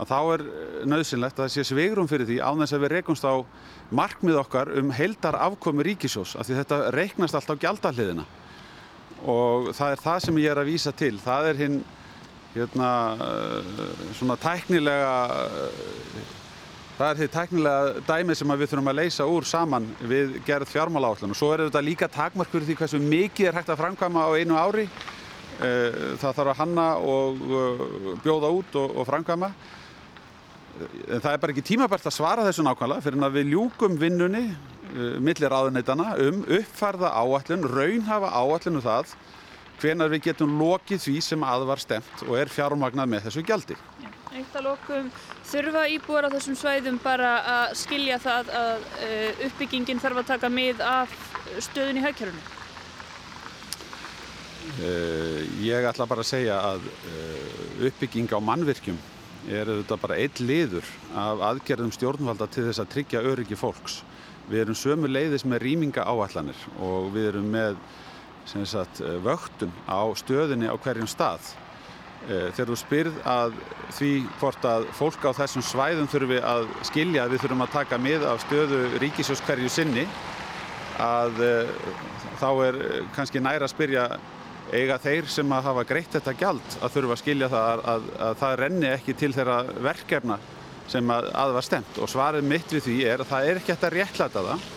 þá 0.00 0.18
er 0.22 0.48
nöðsynlegt 0.88 1.36
að 1.36 1.50
það 1.50 1.56
sé 1.58 1.68
svegrum 1.68 2.08
fyrir 2.08 2.32
því 2.32 2.40
á 2.40 2.48
þess 2.64 2.78
að 2.78 2.86
við 2.86 2.96
reikumst 2.96 3.28
á 3.28 3.44
markmið 3.92 4.40
okkar 4.46 4.72
um 4.80 4.96
heildar 4.96 5.36
afkomi 5.36 5.84
ríkisjós 5.84 6.38
af 6.40 6.48
því 6.48 6.62
þetta 6.62 6.84
reiknast 6.96 7.36
allt 7.36 7.52
á 7.52 7.60
gjaldahliðina 7.60 8.24
og 9.28 9.70
það 9.76 9.94
er 9.94 10.04
það 10.04 10.20
sem 10.24 10.38
ég 10.40 10.52
er 10.52 10.60
að 10.60 10.70
vísa 10.70 10.92
til. 10.96 11.14
Það 11.20 11.48
er 11.50 11.60
hinn 11.64 11.80
hérna, 12.54 12.90
svona 14.18 14.36
tæknilega 14.40 15.14
það 17.00 17.06
er 17.06 17.18
því 17.20 17.28
tæknilega 17.32 18.02
dæmi 18.08 18.36
sem 18.36 18.52
við 18.52 18.70
þurfum 18.72 18.90
að 18.92 18.98
leysa 18.98 19.26
úr 19.30 19.46
saman 19.48 19.86
við 20.10 20.34
gerð 20.44 20.68
fjármála 20.68 21.12
áallun 21.12 21.32
og 21.32 21.38
svo 21.38 21.52
er 21.54 21.64
þetta 21.66 21.84
líka 21.86 22.08
takmark 22.12 22.50
fyrir 22.52 22.66
því 22.68 22.76
hversu 22.80 23.00
mikið 23.00 23.48
er 23.48 23.56
hægt 23.56 23.72
að 23.72 23.80
framkvæma 23.80 24.26
á 24.26 24.30
einu 24.36 24.58
ári. 24.60 24.88
Eh, 25.60 26.16
það 26.20 26.36
þarf 26.38 26.50
að 26.52 26.58
hanna 26.60 26.86
og 27.04 27.40
eh, 27.44 27.84
bjóða 28.24 28.50
út 28.56 28.76
og, 28.80 28.98
og 29.00 29.08
framkvæma. 29.08 29.52
En 30.80 31.20
það 31.20 31.32
er 31.32 31.40
bara 31.42 31.54
ekki 31.54 31.66
tímabært 31.70 32.06
að 32.08 32.16
svara 32.16 32.44
þessu 32.46 32.64
nákvæmlega 32.64 33.04
fyrir 33.04 33.24
að 33.26 33.38
við 33.38 33.50
ljúkum 33.54 33.98
vinnunni 34.00 34.44
millir 35.22 35.52
ráðuneytana 35.52 36.14
um 36.26 36.40
uppfærða 36.44 37.12
áallun, 37.14 37.66
raunhafa 37.70 38.30
áallun 38.34 38.80
um 38.80 38.84
það 38.84 39.14
hvenar 39.80 40.10
við 40.12 40.30
getum 40.30 40.58
lokið 40.60 41.04
því 41.06 41.16
sem 41.24 41.44
aðvar 41.46 41.80
stemt 41.80 42.24
og 42.26 42.36
er 42.40 42.52
fjármagnað 42.52 43.10
með 43.10 43.28
þessu 43.28 43.44
gjaldi. 43.48 43.76
Eitt 44.30 44.54
að 44.54 44.66
lokum, 44.68 45.10
þurfa 45.50 45.84
íbúar 45.90 46.28
á 46.28 46.34
þessum 46.34 46.56
svæðum 46.58 47.00
bara 47.02 47.30
að 47.54 47.76
skilja 47.80 48.20
það 48.22 48.50
að 48.60 48.84
uh, 48.86 49.44
uppbyggingin 49.48 50.02
þarf 50.02 50.22
að 50.22 50.32
taka 50.34 50.50
mið 50.52 50.82
af 50.86 51.14
stöðun 51.66 51.98
í 51.98 52.04
hægkjörunum? 52.04 52.50
Uh, 54.80 55.40
ég 55.64 55.88
ætla 55.88 56.06
bara 56.06 56.22
að 56.22 56.30
segja 56.30 56.60
að 56.74 56.86
uppbygging 57.88 58.30
á 58.30 58.38
mannvirkjum 58.38 59.00
er 59.48 59.70
auðvitað 59.70 60.02
bara 60.02 60.20
eitt 60.20 60.40
liður 60.44 60.86
af 61.16 61.42
aðgerðum 61.50 61.92
stjórnvalda 61.96 62.46
til 62.52 62.66
þess 62.68 62.82
að 62.82 62.90
tryggja 62.94 63.24
öryggi 63.24 63.58
fólks. 63.58 64.02
Við 64.48 64.62
erum 64.64 64.78
sömu 64.78 65.10
leiðis 65.10 65.44
með 65.44 65.64
rýminga 65.66 66.06
áallanir 66.08 66.68
og 66.80 67.10
við 67.14 67.32
erum 67.34 67.50
með 67.52 67.76
sagt, 68.66 69.02
vöktun 69.22 69.72
á 69.86 70.02
stöðinni 70.16 70.70
á 70.70 70.74
hverjum 70.80 71.10
stað. 71.10 71.52
Eh, 72.28 72.50
þegar 72.52 72.68
þú 72.68 72.76
spyrð 72.76 73.20
að 73.32 73.54
því 73.96 74.10
hvort 74.42 74.66
að 74.68 74.82
fólk 74.92 75.22
á 75.24 75.32
þessum 75.38 75.64
svæðum 75.64 76.08
þurfi 76.12 76.40
að 76.44 76.66
skilja 76.84 77.22
að 77.24 77.32
við 77.32 77.44
þurfum 77.44 77.64
að 77.64 77.72
taka 77.78 77.98
mið 77.98 78.26
af 78.28 78.42
stöðu 78.44 78.80
ríkisjós 79.00 79.40
hverju 79.46 79.70
sinni 79.72 80.04
að 81.00 81.40
eh, 81.46 81.72
þá 82.42 82.50
er 82.66 82.78
kannski 83.16 83.40
næra 83.40 83.64
að 83.64 83.72
spyrja 83.72 84.04
eiga 84.68 84.98
þeir 85.00 85.30
sem 85.32 85.56
að 85.56 85.70
hafa 85.70 85.86
greitt 85.88 86.12
þetta 86.18 86.36
gjald 86.42 86.76
að 86.76 86.92
þurfa 86.98 87.16
að 87.16 87.22
skilja 87.22 87.48
það 87.54 87.70
að, 87.70 87.84
að, 87.94 88.10
að 88.28 88.36
það 88.42 88.56
renni 88.60 88.90
ekki 88.90 89.16
til 89.22 89.32
þeirra 89.38 89.58
verkefna 89.88 90.38
sem 90.90 91.12
að, 91.14 91.30
að 91.32 91.54
var 91.56 91.66
stemt 91.66 92.00
og 92.02 92.10
svarið 92.10 92.46
mitt 92.50 92.74
við 92.74 92.86
því 92.88 92.96
er 93.12 93.22
að 93.22 93.30
það 93.30 93.48
er 93.48 93.60
ekki 93.60 93.74
hægt 93.74 93.86
að 93.88 93.96
réttlæta 93.96 94.44
það 94.46 94.68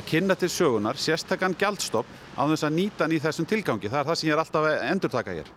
að 0.00 0.06
kynna 0.10 0.36
til 0.38 0.50
sögunar 0.52 1.00
sérstakann 1.00 1.56
gjaldstopp 1.60 2.10
á 2.38 2.42
þess 2.42 2.66
að 2.66 2.76
nýta 2.76 3.04
hann 3.04 3.14
í 3.16 3.22
þessum 3.22 3.48
tilgangi. 3.50 3.90
Það 3.90 4.00
er 4.00 4.10
það 4.10 4.20
sem 4.20 4.30
ég 4.30 4.36
er 4.36 4.42
alltaf 4.44 4.68
að 4.68 4.84
endurtaka 4.90 5.36
hér. 5.38 5.50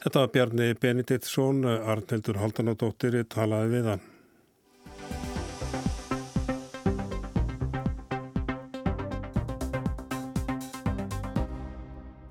Þetta 0.00 0.22
var 0.22 0.32
Bjarni 0.34 0.70
Benediktsson, 0.80 1.66
Arnildur 1.68 2.40
Haldanadóttir 2.40 3.20
talaði 3.28 3.74
við 3.74 3.92
hann. 3.92 4.09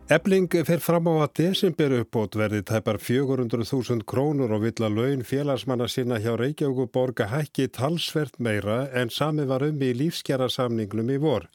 Ebling 0.09 0.47
fer 0.65 0.81
fram 0.81 1.05
á 1.05 1.21
að 1.21 1.35
desember 1.37 1.93
uppbót 1.99 2.33
verði 2.39 2.63
tæpar 2.65 2.97
400.000 2.97 4.07
krónur 4.09 4.55
og 4.55 4.63
vill 4.63 4.81
að 4.87 4.95
laun 4.97 5.19
félagsmanna 5.21 5.85
sinna 5.85 6.17
hjá 6.17 6.31
Reykjavík 6.33 6.89
borga 6.95 7.27
hækki 7.29 7.67
talsvert 7.77 8.39
meira 8.41 8.87
en 8.89 9.13
sami 9.13 9.45
var 9.45 9.61
um 9.67 9.83
í 9.85 9.91
lífskjara-samningnum 9.99 11.11
í 11.13 11.19
vor. 11.21 11.45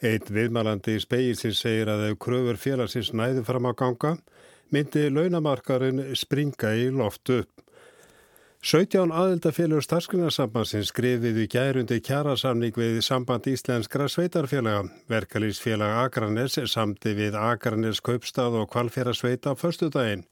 Eitt 0.00 0.32
viðmælandi 0.32 0.96
í 0.96 1.02
speilsins 1.04 1.60
segir 1.60 1.92
að 1.92 2.06
ef 2.06 2.16
kröfur 2.24 2.56
félagsins 2.62 3.12
næði 3.12 3.44
fram 3.44 3.68
á 3.68 3.76
ganga 3.76 4.14
myndi 4.72 5.04
launamarkarinn 5.12 6.00
springa 6.16 6.72
í 6.80 6.88
loft 6.88 7.28
upp. 7.36 7.52
17 8.60 9.08
aðildafélur 9.08 9.80
starfsgrunarsambansins 9.80 10.90
skrifiðu 10.90 11.46
gærundi 11.48 11.96
kjærasamning 12.04 12.76
við 12.76 12.98
samband 13.00 13.46
íslenskra 13.48 14.04
sveitarfélaga. 14.12 14.82
Verkalýsfélag 15.08 15.94
Akranes 16.02 16.58
samti 16.68 17.14
við 17.16 17.38
Akranes 17.40 18.02
kaupstað 18.04 18.58
og 18.60 18.68
kvalfjörasveita 18.74 19.54
förstu 19.56 19.88
daginn. 19.88 20.26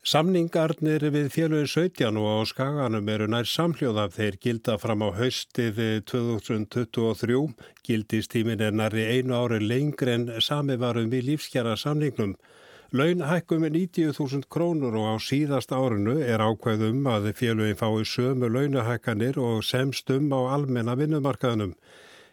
Samningarnir 0.00 1.04
við 1.12 1.28
félögin 1.28 1.68
17 1.68 2.16
og 2.16 2.40
á 2.40 2.48
skaganum 2.48 3.12
eru 3.12 3.28
nær 3.28 3.44
samhljóðaf 3.44 4.16
þeir 4.16 4.40
gilda 4.40 4.78
fram 4.80 5.04
á 5.04 5.12
haustið 5.12 5.82
2023. 6.08 7.42
Gildistímin 7.84 8.64
er 8.64 8.72
nær 8.72 8.96
í 8.96 9.04
einu 9.12 9.36
ári 9.36 9.60
lengri 9.60 10.16
en 10.16 10.30
sami 10.40 10.80
varum 10.80 11.12
við 11.12 11.34
lífskjara 11.34 11.76
samningnum. 11.76 12.32
Laun 12.90 13.20
hækkum 13.20 13.64
90.000 13.64 14.46
krónur 14.48 14.94
og 14.96 15.10
á 15.12 15.14
síðast 15.20 15.74
árinu 15.76 16.14
er 16.24 16.40
ákveðum 16.40 17.02
að 17.04 17.26
félögin 17.36 17.76
fái 17.76 18.06
sömu 18.08 18.48
launahækkanir 18.48 19.36
og 19.36 19.60
semstum 19.60 20.32
á 20.32 20.56
almenna 20.56 20.94
vinnumarkaðnum. 20.96 21.74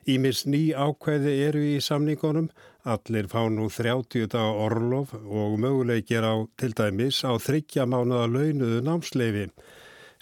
Ímis 0.07 0.45
ný 0.47 0.71
ákveði 0.71 1.33
eru 1.49 1.65
í 1.73 1.81
samningunum, 1.83 2.47
allir 2.87 3.27
fá 3.27 3.43
nú 3.51 3.67
30 3.67 4.31
daga 4.31 4.55
orlof 4.69 5.11
og 5.11 5.59
möguleikir 5.59 6.23
á 6.23 6.47
til 6.55 6.71
dæmis 6.71 7.19
á 7.27 7.35
þryggja 7.35 7.83
mánuða 7.83 8.31
launuðu 8.31 8.79
námsleifi. 8.87 9.49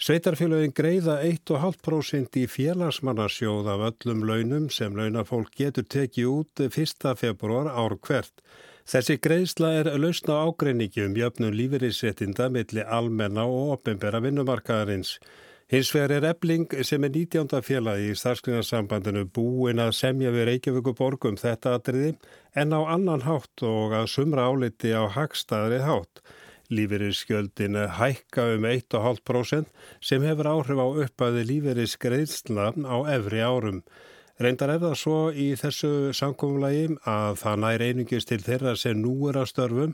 Sveitarfélagin 0.02 0.74
greiða 0.74 1.20
1,5% 1.22 2.42
í 2.42 2.48
félagsmannasjóð 2.50 3.70
af 3.70 3.88
öllum 3.92 4.26
launum 4.26 4.66
sem 4.66 4.98
launafólk 4.98 5.54
getur 5.54 5.86
tekið 5.86 6.26
út 6.26 6.66
1. 6.66 7.12
februar 7.22 7.70
ár 7.70 7.94
hvert. 8.02 8.34
Þessi 8.84 9.14
greiðsla 9.16 9.68
er 9.78 9.88
lausna 9.96 10.42
ágreiningi 10.44 11.06
um 11.06 11.14
jöfnum 11.16 11.54
lífeyrisréttinda 11.56 12.50
millir 12.52 12.84
almenna 12.92 13.46
og 13.48 13.70
opembera 13.78 14.20
vinnumarkaðarins. 14.20 15.14
Hins 15.72 15.88
vegar 15.94 16.12
er 16.18 16.26
ebling 16.28 16.66
sem 16.84 17.06
er 17.08 17.14
19. 17.14 17.48
félagi 17.64 18.10
í 18.12 18.18
starfsklingarsambandinu 18.20 19.24
búin 19.32 19.80
að 19.80 19.94
semja 19.96 20.34
við 20.34 20.44
Reykjavíku 20.50 20.92
borgum 20.98 21.40
þetta 21.40 21.78
atriði 21.78 22.12
en 22.60 22.76
á 22.76 22.80
annan 22.84 23.24
hátt 23.24 23.64
og 23.64 23.96
að 23.96 24.10
sumra 24.12 24.50
áliti 24.52 24.92
á 24.92 25.08
hagstaðri 25.16 25.80
hátt. 25.86 26.20
Lífeyrisskjöldin 26.68 27.80
hækka 27.96 28.50
um 28.58 28.68
1,5% 28.68 29.72
sem 30.04 30.28
hefur 30.28 30.52
áhrif 30.52 30.84
á 30.84 30.88
uppaði 31.08 31.48
lífeyrisgreiðsla 31.54 32.74
á 32.84 32.96
efri 33.16 33.40
árum. 33.40 33.80
Reyndar 34.42 34.72
er 34.74 34.80
það 34.82 34.94
svo 34.98 35.18
í 35.30 35.44
þessu 35.54 36.10
samkómulagi 36.18 36.96
að 37.06 37.36
það 37.38 37.60
nær 37.62 37.82
einungist 37.86 38.28
til 38.32 38.40
þeirra 38.42 38.72
sem 38.74 38.98
nú 38.98 39.12
er 39.30 39.36
að 39.38 39.50
störfum 39.52 39.92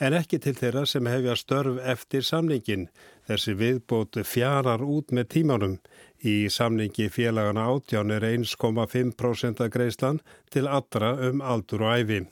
en 0.00 0.16
ekki 0.16 0.38
til 0.40 0.54
þeirra 0.56 0.86
sem 0.88 1.10
hefja 1.12 1.34
störf 1.36 1.80
eftir 1.92 2.24
samningin. 2.24 2.86
Þessi 3.28 3.52
viðbót 3.60 4.16
fjarar 4.24 4.80
út 4.80 5.12
með 5.12 5.28
tímanum. 5.36 5.76
Í 6.24 6.48
samningi 6.48 7.10
félagana 7.12 7.66
átján 7.68 8.14
er 8.16 8.24
1,5% 8.30 9.60
að 9.60 9.74
greiðslan 9.76 10.22
til 10.48 10.64
allra 10.70 11.12
um 11.28 11.44
aldur 11.44 11.84
og 11.84 12.00
æfi. 12.00 12.22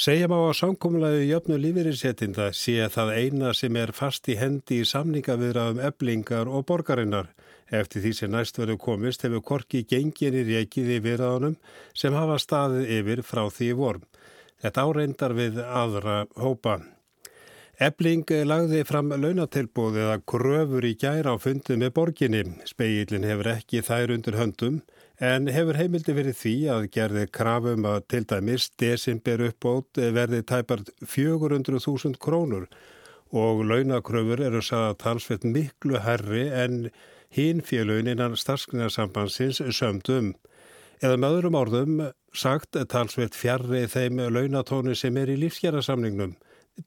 Segjum 0.00 0.32
á 0.32 0.40
að 0.48 0.58
samkómulagi 0.62 1.28
jöfnu 1.28 1.60
lífeyrisettinda 1.60 2.54
sé 2.56 2.88
það 2.88 3.16
eina 3.20 3.52
sem 3.52 3.76
er 3.76 3.92
fast 3.92 4.32
í 4.32 4.40
hendi 4.40 4.80
í 4.80 4.88
samningaviðraðum 4.88 5.84
eblingar 5.90 6.48
og 6.48 6.64
borgarinnar. 6.72 7.28
Eftir 7.70 8.02
því 8.02 8.12
sem 8.18 8.32
næst 8.34 8.58
verður 8.58 8.80
komist 8.82 9.22
hefur 9.22 9.44
Korki 9.46 9.84
genginni 9.86 10.42
reikið 10.46 10.94
í 10.96 11.02
viðraðunum 11.04 11.58
sem 11.94 12.16
hafa 12.18 12.38
staðið 12.42 12.94
yfir 12.98 13.22
frá 13.26 13.44
því 13.50 13.74
vorm. 13.78 14.06
Þetta 14.60 14.86
áreindar 14.86 15.36
við 15.38 15.60
aðra 15.64 16.16
hópa. 16.36 16.80
Ebling 17.80 18.28
lagði 18.44 18.82
fram 18.84 19.14
launatilbúð 19.16 19.94
eða 20.02 20.16
kröfur 20.28 20.84
í 20.84 20.96
gæra 21.00 21.32
á 21.32 21.36
fundi 21.40 21.78
með 21.80 21.94
borginni. 21.96 22.42
Speillin 22.68 23.24
hefur 23.24 23.54
ekki 23.54 23.80
þær 23.86 24.12
undir 24.18 24.36
höndum 24.36 24.82
en 25.16 25.48
hefur 25.48 25.78
heimildi 25.78 26.12
verið 26.16 26.36
því 26.42 26.54
að 26.74 26.88
gerði 26.92 27.22
krafum 27.32 27.86
að 27.88 28.02
til 28.12 28.20
dæmis 28.28 28.68
desember 28.80 29.46
uppbót 29.46 30.00
verði 30.16 30.42
tæpart 30.48 30.92
400.000 31.04 32.20
krónur 32.20 32.68
og 33.32 33.64
launakröfur 33.64 34.44
eru 34.44 34.60
sagða 34.64 34.96
talsveit 35.00 35.44
miklu 35.48 36.00
herri 36.04 36.48
en 36.50 36.78
hinn 37.34 37.62
félögin 37.62 38.10
innan 38.12 38.36
starfsknarsambansins 38.36 39.62
sömdum. 39.70 40.34
Eða 41.00 41.16
með 41.16 41.36
öðrum 41.38 41.56
orðum 41.56 41.98
sagt 42.36 42.76
talsveit 42.92 43.34
fjarrri 43.38 43.86
þeim 43.88 44.20
launatóni 44.34 44.96
sem 44.98 45.16
er 45.16 45.32
í 45.32 45.38
lífsgjarasamningnum. 45.40 46.36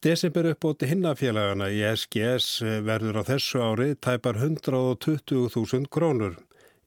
Desember 0.04 0.48
uppbóti 0.54 0.88
hinnafélagana 0.90 1.68
í 1.74 1.82
SGS 1.94 2.62
verður 2.86 3.22
á 3.22 3.24
þessu 3.28 3.62
ári 3.62 3.94
tæpar 3.96 4.40
120.000 4.42 5.90
krónur. 5.94 6.38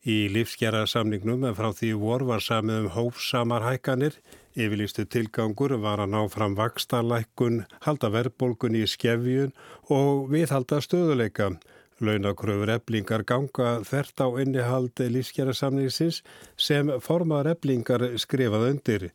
Í 0.06 0.28
lífsgjarasamningnum 0.30 1.48
frá 1.58 1.72
því 1.74 1.92
vor 1.98 2.24
var 2.28 2.42
samið 2.42 2.84
um 2.84 2.92
hófsamar 2.94 3.64
hækkanir. 3.66 4.14
Yfirlýstu 4.56 5.04
tilgangur 5.10 5.74
var 5.82 6.00
að 6.00 6.12
ná 6.14 6.20
fram 6.32 6.54
vakstarlækkun, 6.56 7.64
halda 7.84 8.12
verðbólkun 8.14 8.78
í 8.78 8.84
skefjun 8.88 9.50
og 9.90 10.30
viðhalda 10.30 10.78
stöðuleika. 10.84 11.56
Launakröfur 12.04 12.68
eblingar 12.74 13.24
ganga 13.24 13.78
þert 13.88 14.20
á 14.20 14.28
innihaldi 14.42 15.08
lífskjærasamningsins 15.14 16.20
sem 16.60 16.92
formar 17.00 17.48
eblingar 17.48 18.04
skrifað 18.20 18.70
undir. 18.70 19.10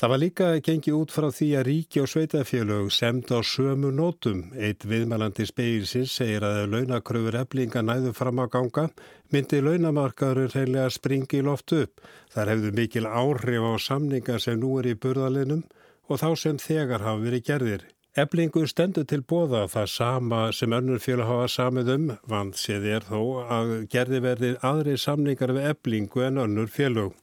Það 0.00 0.10
var 0.12 0.20
líka 0.22 0.46
gengið 0.64 0.96
út 0.96 1.12
frá 1.12 1.26
því 1.28 1.46
að 1.58 1.66
ríki 1.66 2.00
og 2.00 2.08
sveitafélög 2.08 2.86
semd 2.94 3.28
á 3.36 3.44
sömu 3.44 3.90
nótum. 3.92 4.46
Eitt 4.56 4.86
viðmælandi 4.88 5.44
speilsins 5.44 6.14
segir 6.16 6.46
að 6.46 6.70
launakröfur 6.72 7.36
eblinga 7.42 7.82
næðu 7.84 8.14
fram 8.16 8.40
á 8.40 8.48
ganga 8.48 8.86
myndi 9.28 9.60
launamarkaður 9.60 10.54
reynilega 10.54 10.88
springi 10.96 11.42
í 11.42 11.44
loft 11.44 11.76
upp. 11.76 12.00
Þar 12.32 12.54
hefðu 12.54 12.74
mikil 12.80 13.06
áhrif 13.10 13.66
á 13.66 13.72
samninga 13.76 14.40
sem 14.40 14.56
nú 14.62 14.78
er 14.80 14.88
í 14.94 14.96
burðalinum 14.96 15.66
og 16.08 16.22
þá 16.22 16.30
sem 16.46 16.56
þegar 16.56 17.04
hafa 17.04 17.26
verið 17.26 17.48
gerðir. 17.50 17.84
Eblingu 18.18 18.64
stendur 18.66 19.04
til 19.06 19.20
bóða 19.22 19.68
það 19.70 19.84
sama 19.92 20.38
sem 20.50 20.72
önnur 20.74 20.98
félag 20.98 21.28
hafa 21.28 21.50
samið 21.52 21.90
um, 21.92 22.08
vant 22.26 22.56
séð 22.58 22.88
er 22.96 23.04
þó 23.06 23.20
að 23.46 23.70
gerði 23.92 24.18
verði 24.24 24.50
aðri 24.66 24.96
samningar 24.98 25.52
við 25.54 25.68
eblingu 25.70 26.24
en 26.26 26.42
önnur 26.42 26.66
félag. 26.74 27.14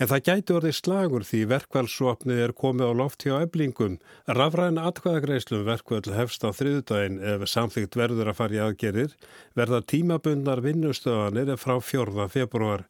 En 0.00 0.08
það 0.08 0.24
gæti 0.30 0.56
orðið 0.56 0.76
slagur 0.78 1.28
því 1.28 1.42
verkvælsvopnið 1.50 2.42
er 2.46 2.56
komið 2.56 2.88
á 2.88 2.92
loft 3.02 3.28
hjá 3.28 3.34
eblingum. 3.42 3.98
Rafræn 4.24 4.80
atkvæðagreislum 4.80 5.66
verkvöld 5.68 6.08
hefst 6.16 6.48
á 6.48 6.56
þriðudaginn 6.56 7.20
ef 7.34 7.44
samþygt 7.44 8.00
verður 8.00 8.32
að 8.32 8.40
fara 8.40 8.56
í 8.56 8.64
aðgerir, 8.64 9.12
verða 9.52 9.84
tímabundnar 9.92 10.64
vinnustöðanir 10.64 11.52
frá 11.60 11.76
4. 11.84 12.30
februar. 12.32 12.88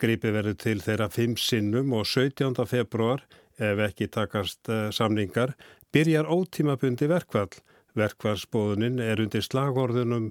Grípi 0.00 0.32
verður 0.32 0.56
til 0.64 0.80
þeirra 0.80 1.12
5 1.12 1.36
sinnum 1.44 1.92
og 1.92 2.08
17. 2.08 2.56
februar 2.64 3.28
ef 3.60 3.78
ekki 3.84 4.08
takast 4.12 4.68
eh, 4.68 4.88
samningar 4.92 5.52
byrjar 5.96 6.26
ótímabundi 6.28 7.06
verkvall. 7.08 7.54
Verkvallsbóðunin 7.96 8.98
er 9.00 9.20
undir 9.22 9.44
slagorðunum 9.44 10.26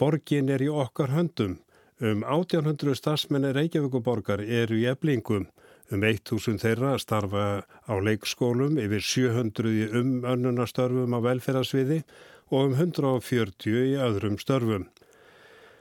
Borgin 0.00 0.48
er 0.48 0.62
í 0.64 0.70
okkar 0.72 1.12
höndum. 1.12 1.58
Um 2.00 2.22
1800 2.24 2.96
starfsmenni 2.96 3.50
Reykjavíkuborgar 3.52 4.40
eru 4.40 4.78
í 4.80 4.86
eblingum. 4.88 5.44
Um 5.92 6.06
1000 6.08 6.62
þeirra 6.62 6.94
starfa 7.02 7.44
á 7.68 7.94
leikskólum 8.00 8.80
yfir 8.80 9.04
700 9.04 9.74
í 9.82 9.90
umönnunastörfum 10.00 11.12
á 11.12 11.20
velferðarsviði 11.28 12.00
og 12.48 12.70
um 12.70 12.78
140 12.78 13.76
í 13.92 13.98
öðrum 14.00 14.40
störfum. 14.40 14.88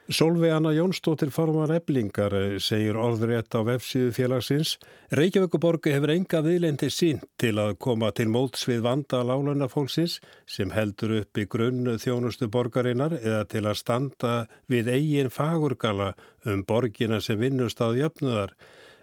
Solveig 0.10 0.50
Anna 0.50 0.72
Jónsdóttir 0.74 1.30
formar 1.30 1.69
eblingar 1.69 2.34
eh, 2.34 2.56
segir 2.58 2.98
orðrétt 2.98 3.54
á 3.54 3.62
vefsíðu 3.62 4.10
félagsins. 4.17 4.72
Reykjavíkuborgu 5.13 5.91
hefur 5.93 6.15
enga 6.15 6.41
viðlendi 6.41 6.89
sín 6.89 7.19
til 7.38 7.52
að 7.62 7.76
koma 7.86 8.10
til 8.17 8.26
móts 8.34 8.65
við 8.65 8.82
vanda 8.88 9.19
lálunafólksins 9.22 10.17
sem 10.50 10.74
heldur 10.74 11.13
upp 11.19 11.38
í 11.38 11.45
grunn 11.45 11.93
þjónustu 12.02 12.50
borgarinnar 12.50 13.19
eða 13.19 13.43
til 13.54 13.62
að 13.69 13.78
standa 13.84 14.34
við 14.65 14.89
eigin 14.95 15.30
fagurgala 15.30 16.15
um 16.50 16.65
borgina 16.65 17.22
sem 17.22 17.38
vinnust 17.38 17.78
á 17.78 17.93
jöfnuðar. 17.93 18.58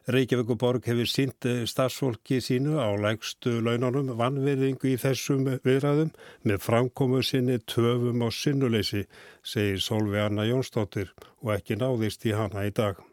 Reykjavíkuborg 0.07 0.85
hefur 0.87 1.09
sínt 1.11 1.47
starfsfólki 1.66 2.37
sínu 2.38 2.77
á 2.79 2.95
lægstu 2.95 3.57
launanum 3.59 4.12
vannverðingu 4.21 4.92
í 4.92 5.01
þessum 5.03 5.42
viðræðum 5.64 6.12
með 6.47 6.62
framkomu 6.62 7.25
sinni 7.27 7.59
töfum 7.75 8.23
á 8.23 8.31
sinnuleysi, 8.31 9.03
segir 9.42 9.83
Solveig 9.83 10.29
Anna 10.29 10.47
Jónsdóttir 10.47 11.11
og 11.42 11.57
ekki 11.59 11.81
náðist 11.83 12.23
í 12.31 12.38
hana 12.38 12.69
í 12.69 12.71
dag. 12.71 13.06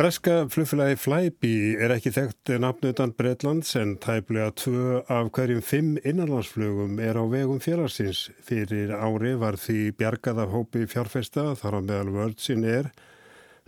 Breska 0.00 0.46
flugfélagi 0.48 0.96
Flybe 0.96 1.48
er 1.84 1.92
ekki 1.92 2.08
þekkt 2.14 2.54
nafnutan 2.62 3.10
Breitlands 3.18 3.74
en 3.76 3.90
tæplega 4.00 4.46
tvö 4.56 5.02
af 5.12 5.26
hverjum 5.36 5.60
fimm 5.60 5.98
innanlandsflugum 6.00 6.94
er 7.04 7.18
á 7.20 7.24
vegum 7.28 7.58
félagsins. 7.60 8.30
Fyrir 8.40 8.94
ári 8.96 9.34
var 9.36 9.58
því 9.60 9.90
bjargað 10.00 10.40
af 10.40 10.54
hópi 10.54 10.86
fjárfesta 10.88 11.50
þar 11.60 11.76
á 11.76 11.80
meðal 11.84 12.14
vörðsinn 12.14 12.64
er. 12.64 12.88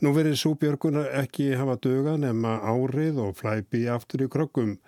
Nú 0.01 0.15
verið 0.17 0.39
svo 0.41 0.55
björguna 0.57 1.03
ekki 1.21 1.51
hafa 1.53 1.77
döga 1.85 2.15
nema 2.17 2.55
árið 2.65 3.21
og 3.27 3.37
Flybe 3.37 3.83
aftur 3.93 4.25
í 4.25 4.31
krokkum. 4.33 4.79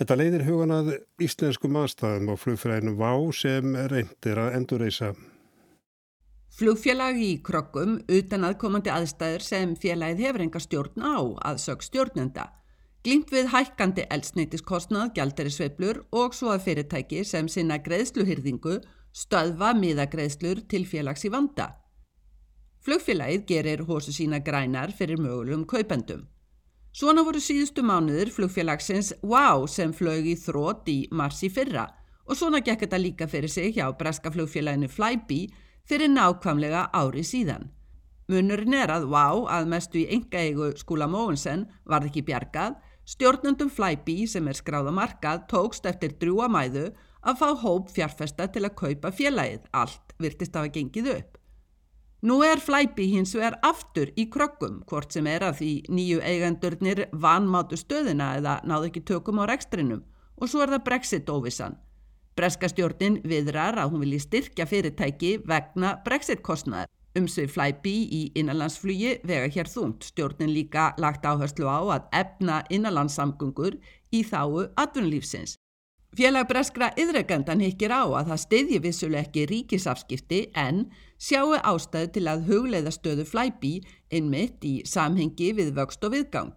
Þetta 0.00 0.16
leiðir 0.16 0.46
huganað 0.48 0.94
íslenskum 1.20 1.76
aðstæðum 1.76 2.32
og 2.32 2.40
flugfélaginu 2.40 2.96
Vá 2.96 3.12
sem 3.36 3.76
reyndir 3.92 4.40
að 4.46 4.56
endurreysa. 4.62 5.12
Flugfélag 6.50 7.18
í 7.22 7.36
krokkum 7.46 8.00
utan 8.10 8.44
aðkomandi 8.48 8.90
aðstæður 8.90 9.44
sem 9.46 9.74
félagið 9.78 10.22
hefur 10.26 10.42
enga 10.44 10.60
stjórn 10.60 11.04
á 11.06 11.18
að 11.46 11.60
sög 11.62 11.84
stjórnenda. 11.86 12.48
Glýmt 13.06 13.30
við 13.32 13.52
hækkandi 13.52 14.04
elsneitiskostnað, 14.12 15.12
gjaldarisveiblur 15.16 16.02
og 16.10 16.34
svo 16.36 16.50
að 16.52 16.64
fyrirtæki 16.66 17.22
sem 17.24 17.46
sinna 17.48 17.78
greiðsluhyrðingu 17.80 18.80
stöðva 19.16 19.70
miðagreiðslur 19.78 20.64
til 20.68 20.82
félags 20.90 21.24
í 21.24 21.30
vanda. 21.32 21.70
Flugfélagið 22.84 23.46
gerir 23.46 23.86
hósu 23.86 24.12
sína 24.12 24.42
grænar 24.42 24.92
fyrir 24.96 25.22
mögulegum 25.22 25.64
kaupendum. 25.70 26.26
Svona 26.90 27.22
voru 27.22 27.38
síðustu 27.38 27.86
mánuður 27.86 28.34
flugfélagsins 28.34 29.14
WOW 29.22 29.68
sem 29.70 29.94
flög 29.94 30.26
í 30.26 30.34
þrótt 30.34 30.90
í 30.90 30.98
mars 31.14 31.44
í 31.46 31.50
fyrra 31.54 31.86
og 32.26 32.36
svona 32.36 32.58
gekk 32.58 32.84
þetta 32.84 32.98
líka 32.98 33.28
fyrir 33.30 33.52
sig 33.52 33.76
hjá 33.76 33.86
breska 33.96 34.32
flugfélaginu 34.34 34.90
Flybe 34.90 35.44
fyrir 35.90 36.12
nákvæmlega 36.12 36.86
ári 36.94 37.24
síðan. 37.26 37.66
Munurinn 38.30 38.76
er 38.78 38.92
að 38.94 39.08
vá 39.10 39.26
að 39.50 39.66
mestu 39.72 39.98
í 39.98 40.06
enga 40.14 40.38
eigu 40.38 40.68
skúla 40.78 41.08
Móensen 41.10 41.64
varð 41.90 42.12
ekki 42.12 42.22
bjargað, 42.28 42.76
stjórnundum 43.10 43.72
Flybe 43.74 44.28
sem 44.30 44.46
er 44.46 44.58
skráða 44.58 44.92
markað 44.94 45.48
tókst 45.50 45.88
eftir 45.90 46.14
drúa 46.20 46.46
mæðu 46.46 46.92
að 47.26 47.40
fá 47.42 47.48
hóp 47.64 47.90
fjárfesta 47.90 48.46
til 48.54 48.62
að 48.68 48.76
kaupa 48.78 49.10
félagið, 49.10 49.66
allt 49.74 50.14
virtist 50.22 50.54
af 50.54 50.68
að 50.68 50.76
gengið 50.78 51.10
upp. 51.16 51.36
Nú 52.22 52.38
er 52.46 52.62
Flybe 52.62 53.10
hins 53.10 53.34
vegar 53.34 53.58
aftur 53.66 54.12
í 54.14 54.28
krokkum, 54.30 54.84
hvort 54.86 55.10
sem 55.16 55.26
er 55.26 55.42
að 55.48 55.58
því 55.62 55.72
nýju 55.90 56.22
eigendurnir 56.22 57.06
vanmátu 57.10 57.80
stöðina 57.80 58.36
eða 58.38 58.60
náðu 58.62 58.92
ekki 58.92 59.06
tökum 59.10 59.42
á 59.42 59.50
rekstrinum 59.50 60.04
og 60.38 60.48
svo 60.52 60.62
er 60.62 60.76
það 60.76 60.86
Brexit-óvissan. 60.86 61.80
Breskastjórnin 62.40 63.18
viðrar 63.28 63.76
að 63.82 63.90
hún 63.92 64.00
vilji 64.06 64.22
styrkja 64.24 64.64
fyrirtæki 64.64 65.34
vegna 65.44 65.98
brexit-kostnaðar. 66.06 66.88
Umsvið 67.18 67.50
Flybe 67.52 67.92
í 68.16 68.20
innanlandsflugi 68.38 69.18
vega 69.28 69.50
hér 69.52 69.68
þungt. 69.68 70.06
Stjórnin 70.08 70.52
líka 70.54 70.94
lagt 71.02 71.26
áherslu 71.26 71.68
á 71.68 71.80
að 71.98 72.06
efna 72.16 72.62
innanlandssamgöngur 72.72 73.76
í 74.16 74.22
þáu 74.24 74.70
atvinnulífsins. 74.80 75.58
Félag 76.16 76.48
breskra 76.48 76.88
yðregandan 76.98 77.60
higgir 77.60 77.92
á 77.92 78.08
að 78.08 78.32
það 78.32 78.42
stiðji 78.46 78.80
vissuleg 78.86 79.28
ekki 79.28 79.46
ríkisafskipti 79.50 80.40
en 80.58 80.86
sjáu 81.20 81.58
ástæðu 81.60 82.14
til 82.16 82.24
að 82.30 82.48
hugleiða 82.48 82.94
stöðu 82.96 83.28
flæbi 83.28 83.76
innmitt 84.08 84.64
í 84.64 84.78
samhengi 84.88 85.52
við 85.60 85.74
vöxt 85.76 86.08
og 86.08 86.16
viðgang. 86.16 86.56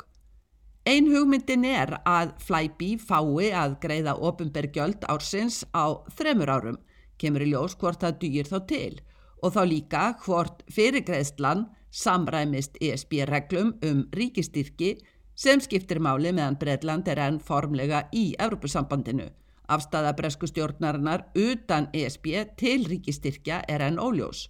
Ein 0.83 1.05
hugmyndin 1.07 1.63
er 1.63 1.93
að 2.03 2.33
flæbi 2.43 2.97
fái 2.99 3.53
að 3.55 3.77
greiða 3.85 4.17
ofinbergjöld 4.19 5.05
ársins 5.07 5.61
á 5.71 5.95
þremur 6.17 6.49
árum, 6.51 6.79
kemur 7.15 7.45
í 7.45 7.53
ljós 7.53 7.77
hvort 7.79 8.01
það 8.03 8.17
dýr 8.19 8.49
þá 8.49 8.57
til 8.67 8.97
og 9.43 9.53
þá 9.55 9.61
líka 9.67 10.01
hvort 10.25 10.65
fyrirgreðslan 10.71 11.65
samræmist 11.87 12.75
ESB-reglum 12.83 13.73
um 13.83 14.03
ríkistyrki 14.11 14.97
sem 15.35 15.63
skiptir 15.63 16.03
máli 16.03 16.35
meðan 16.35 16.59
Breitland 16.59 17.07
er 17.07 17.21
enn 17.29 17.39
formlega 17.39 18.03
í 18.11 18.33
Evropasambandinu. 18.39 19.29
Afstæða 19.71 20.11
bresku 20.19 20.51
stjórnarinnar 20.51 21.29
utan 21.39 21.87
ESB 21.95 22.27
til 22.59 22.83
ríkistyrkja 22.91 23.63
er 23.71 23.87
enn 23.87 24.03
óljós. 24.03 24.49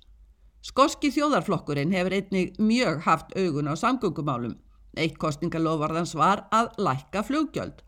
Skoski 0.65 1.13
þjóðarflokkurinn 1.13 1.93
hefur 1.93 2.17
einnig 2.17 2.57
mjög 2.57 3.05
haft 3.05 3.37
augun 3.37 3.69
á 3.69 3.77
samgöngumálum. 3.77 4.57
Eitt 4.93 5.17
kostningalofvarðans 5.21 6.13
var 6.17 6.45
að 6.53 6.73
lækka 6.77 7.23
flugjöld. 7.25 7.81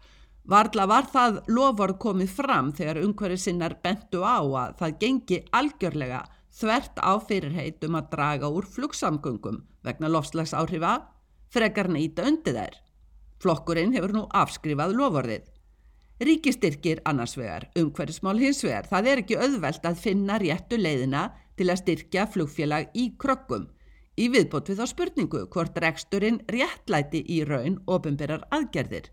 Varðla 0.45 0.85
var 0.89 1.07
það 1.09 1.37
lofvarð 1.49 1.97
komið 2.01 2.33
fram 2.37 2.71
þegar 2.77 3.01
umhverju 3.01 3.37
sinnar 3.41 3.77
bentu 3.81 4.21
á 4.21 4.41
að 4.41 4.75
það 4.81 4.97
gengi 5.01 5.39
algjörlega 5.57 6.21
þvert 6.55 7.01
á 7.01 7.13
fyrirheitum 7.27 7.97
að 7.97 8.09
draga 8.13 8.51
úr 8.53 8.67
flugsamgöngum 8.75 9.63
vegna 9.85 10.11
lofslags 10.13 10.53
áhrifa 10.53 10.99
frekar 11.53 11.89
nýta 11.89 12.25
undir 12.29 12.57
þær. 12.57 12.77
Flokkurinn 13.41 13.93
hefur 13.95 14.13
nú 14.15 14.23
afskrifað 14.33 14.95
lofvarðið. 14.99 15.49
Ríkistyrkir 16.25 17.01
annars 17.09 17.35
vegar, 17.35 17.67
umhverfismál 17.75 18.37
hins 18.39 18.61
vegar, 18.63 18.85
það 18.87 19.09
er 19.11 19.21
ekki 19.23 19.39
auðvelt 19.41 19.87
að 19.89 19.99
finna 19.99 20.37
réttu 20.39 20.77
leiðina 20.79 21.25
til 21.59 21.67
að 21.71 21.81
styrkja 21.81 22.29
flugfélag 22.31 22.93
í 22.95 23.09
krokkum. 23.19 23.67
Í 24.15 24.29
viðbót 24.31 24.69
við 24.71 24.79
þá 24.79 24.87
spurningu 24.87 25.43
hvort 25.51 25.77
reksturinn 25.83 26.39
réttlæti 26.51 27.19
í 27.35 27.41
raun 27.47 27.81
ofinberar 27.91 28.45
aðgerðir. 28.55 29.09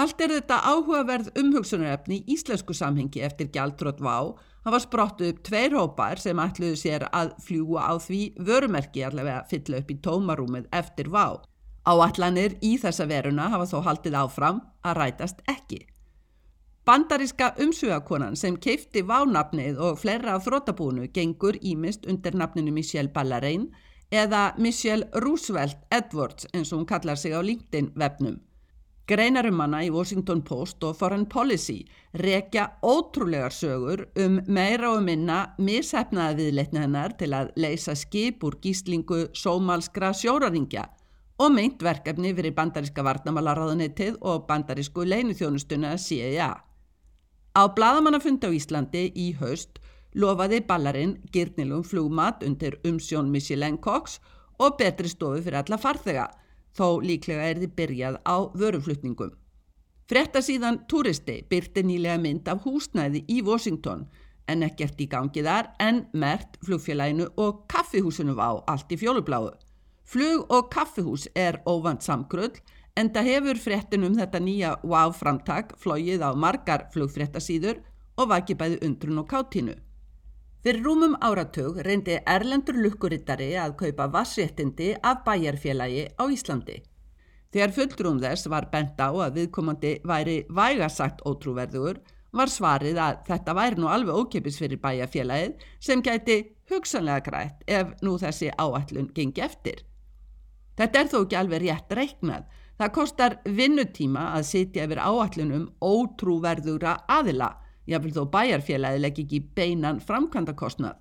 Allt 0.00 0.22
er 0.24 0.32
þetta 0.32 0.62
áhugaverð 0.64 1.28
umhugsunarefni 1.36 2.22
í 2.22 2.36
íslensku 2.36 2.72
samhengi 2.72 3.20
eftir 3.26 3.50
gjaldtrótt 3.52 4.00
vá. 4.00 4.32
Það 4.64 4.74
var 4.74 4.82
sprottu 4.86 5.28
upp 5.28 5.42
tveir 5.44 5.76
hópar 5.76 6.22
sem 6.22 6.40
ætluðu 6.40 6.78
sér 6.80 7.04
að 7.12 7.34
fljúa 7.44 7.84
á 7.84 7.94
því 8.00 8.20
vörumerki 8.40 9.04
allavega 9.04 9.44
fylla 9.50 9.82
upp 9.82 9.92
í 9.92 9.98
tómarúmið 10.00 10.70
eftir 10.80 11.12
vá. 11.12 11.36
Áallanir 11.84 12.56
í 12.64 12.76
þessa 12.80 13.04
veruna 13.10 13.50
hafa 13.52 13.68
þó 13.68 13.84
haldið 13.84 14.16
áfram 14.22 14.62
að 14.80 14.96
rætast 15.02 15.44
ekki. 15.48 15.84
Bandaríska 16.88 17.52
umsugakonan 17.60 18.36
sem 18.40 18.56
keifti 18.56 19.02
vánafnið 19.04 19.76
og 19.84 20.00
flera 20.00 20.38
af 20.38 20.46
þrótabúnu 20.48 21.10
gengur 21.12 21.60
ímist 21.60 22.08
undir 22.08 22.36
nafninu 22.36 22.72
Michelle 22.72 23.12
Ballarein 23.12 23.68
eða 24.10 24.54
Michelle 24.58 25.08
Roosevelt 25.14 25.78
Edwards 25.90 26.46
eins 26.52 26.72
og 26.72 26.80
hún 26.80 26.86
kallar 26.86 27.16
sig 27.16 27.34
á 27.34 27.40
LinkedIn 27.42 27.92
vefnum. 27.94 28.40
Greinarumanna 29.10 29.80
í 29.82 29.90
Washington 29.90 30.42
Post 30.46 30.84
og 30.86 30.94
Foreign 30.98 31.24
Policy 31.26 31.80
rekja 32.14 32.68
ótrúlegar 32.86 33.50
sögur 33.50 34.04
um 34.22 34.38
meira 34.46 34.92
og 34.92 35.02
minna 35.02 35.40
mishefnaða 35.58 36.36
viðleitna 36.38 36.84
hennar 36.84 37.16
til 37.18 37.32
að 37.34 37.50
leysa 37.58 37.96
skip 37.98 38.44
úr 38.46 38.60
gíslingu 38.62 39.24
sómalskra 39.34 40.12
sjóraringja 40.14 40.86
og 41.42 41.54
meint 41.56 41.82
verkefni 41.82 42.30
fyrir 42.36 42.54
bandaríska 42.54 43.02
varnamalaráðunitið 43.02 44.20
og 44.20 44.46
bandarísku 44.46 45.06
leinuþjónustuna 45.08 45.96
CIA. 45.98 46.52
Á 47.50 47.62
bladamannafundi 47.74 48.46
á 48.46 48.50
Íslandi 48.54 49.08
í 49.16 49.32
haust 49.40 49.80
lofaði 50.14 50.60
ballarinn 50.66 51.16
girnilum 51.32 51.84
flugmat 51.86 52.42
undir 52.46 52.78
umsjón 52.86 53.30
Michelin 53.30 53.78
Cox 53.78 54.18
og 54.58 54.78
betri 54.78 55.08
stofu 55.08 55.42
fyrir 55.44 55.60
alla 55.62 55.78
farþega, 55.78 56.26
þó 56.76 57.00
líklega 57.02 57.46
er 57.50 57.60
þið 57.62 57.76
byrjað 57.76 58.18
á 58.26 58.36
vöruflutningum. 58.54 59.30
Fretta 60.10 60.42
síðan 60.42 60.80
turisti 60.90 61.36
byrti 61.50 61.84
nýlega 61.86 62.18
mynd 62.18 62.48
af 62.50 62.64
húsnæði 62.64 63.22
í 63.30 63.40
Washington 63.46 64.08
en 64.50 64.64
ekkert 64.66 64.98
í 64.98 65.06
gangi 65.06 65.44
þar 65.46 65.70
en 65.78 66.04
mert 66.12 66.58
flugfélaginu 66.66 67.28
og 67.38 67.64
kaffihúsinu 67.70 68.34
á 68.34 68.58
allt 68.66 68.90
í 68.90 68.98
fjólubláu. 68.98 69.52
Flug 70.02 70.50
og 70.50 70.70
kaffihús 70.74 71.28
er 71.38 71.60
óvand 71.70 72.02
samkrull 72.02 72.58
en 72.98 73.12
það 73.14 73.30
hefur 73.30 73.60
fréttin 73.62 74.06
um 74.08 74.16
þetta 74.18 74.40
nýja 74.42 74.72
WOW 74.82 75.14
framtak 75.14 75.76
flóið 75.78 76.26
á 76.26 76.34
margar 76.34 76.88
flugfréttasýður 76.94 77.78
og 78.18 78.32
vaki 78.32 78.58
bæði 78.58 78.80
undrun 78.86 79.22
og 79.22 79.30
káttínu. 79.30 79.76
Fyrir 80.60 80.82
rúmum 80.84 81.14
áratug 81.24 81.78
reyndi 81.86 82.18
Erlendur 82.28 82.76
lukkurittari 82.76 83.54
að 83.56 83.78
kaupa 83.80 84.10
vassréttindi 84.12 84.90
af 85.00 85.22
bæjarfélagi 85.24 86.02
á 86.20 86.24
Íslandi. 86.28 86.74
Þegar 87.48 87.72
fulltrúum 87.72 88.18
þess 88.20 88.50
var 88.52 88.66
bent 88.68 89.00
á 89.00 89.08
að 89.08 89.38
viðkomandi 89.38 89.92
væri 90.04 90.34
vægasagt 90.52 91.24
ótrúverður 91.24 92.02
var 92.36 92.52
svarið 92.52 93.00
að 93.00 93.22
þetta 93.30 93.54
væri 93.56 93.80
nú 93.80 93.88
alveg 93.88 94.20
ókipis 94.20 94.60
fyrir 94.60 94.82
bæjarfélagið 94.84 95.64
sem 95.80 96.04
gæti 96.04 96.36
hugsanlega 96.68 97.24
grætt 97.30 97.64
ef 97.64 97.96
nú 98.04 98.18
þessi 98.20 98.52
áallun 98.52 99.08
gengi 99.16 99.40
eftir. 99.40 99.80
Þetta 100.76 101.00
er 101.00 101.08
þó 101.08 101.18
ekki 101.22 101.40
alveg 101.40 101.64
rétt 101.64 101.96
reiknað. 101.96 102.44
Það 102.76 102.94
kostar 103.00 103.38
vinnutíma 103.48 104.28
að 104.36 104.46
sitja 104.52 104.84
yfir 104.84 105.00
áallunum 105.00 105.66
ótrúverðura 105.80 106.98
aðila, 107.08 107.54
jáfnvel 107.90 108.14
þó 108.16 108.24
bæjarfélagi 108.34 109.00
legg 109.02 109.20
ekki 109.24 109.40
beinan 109.56 110.00
framkvæmdakostnað. 110.04 110.98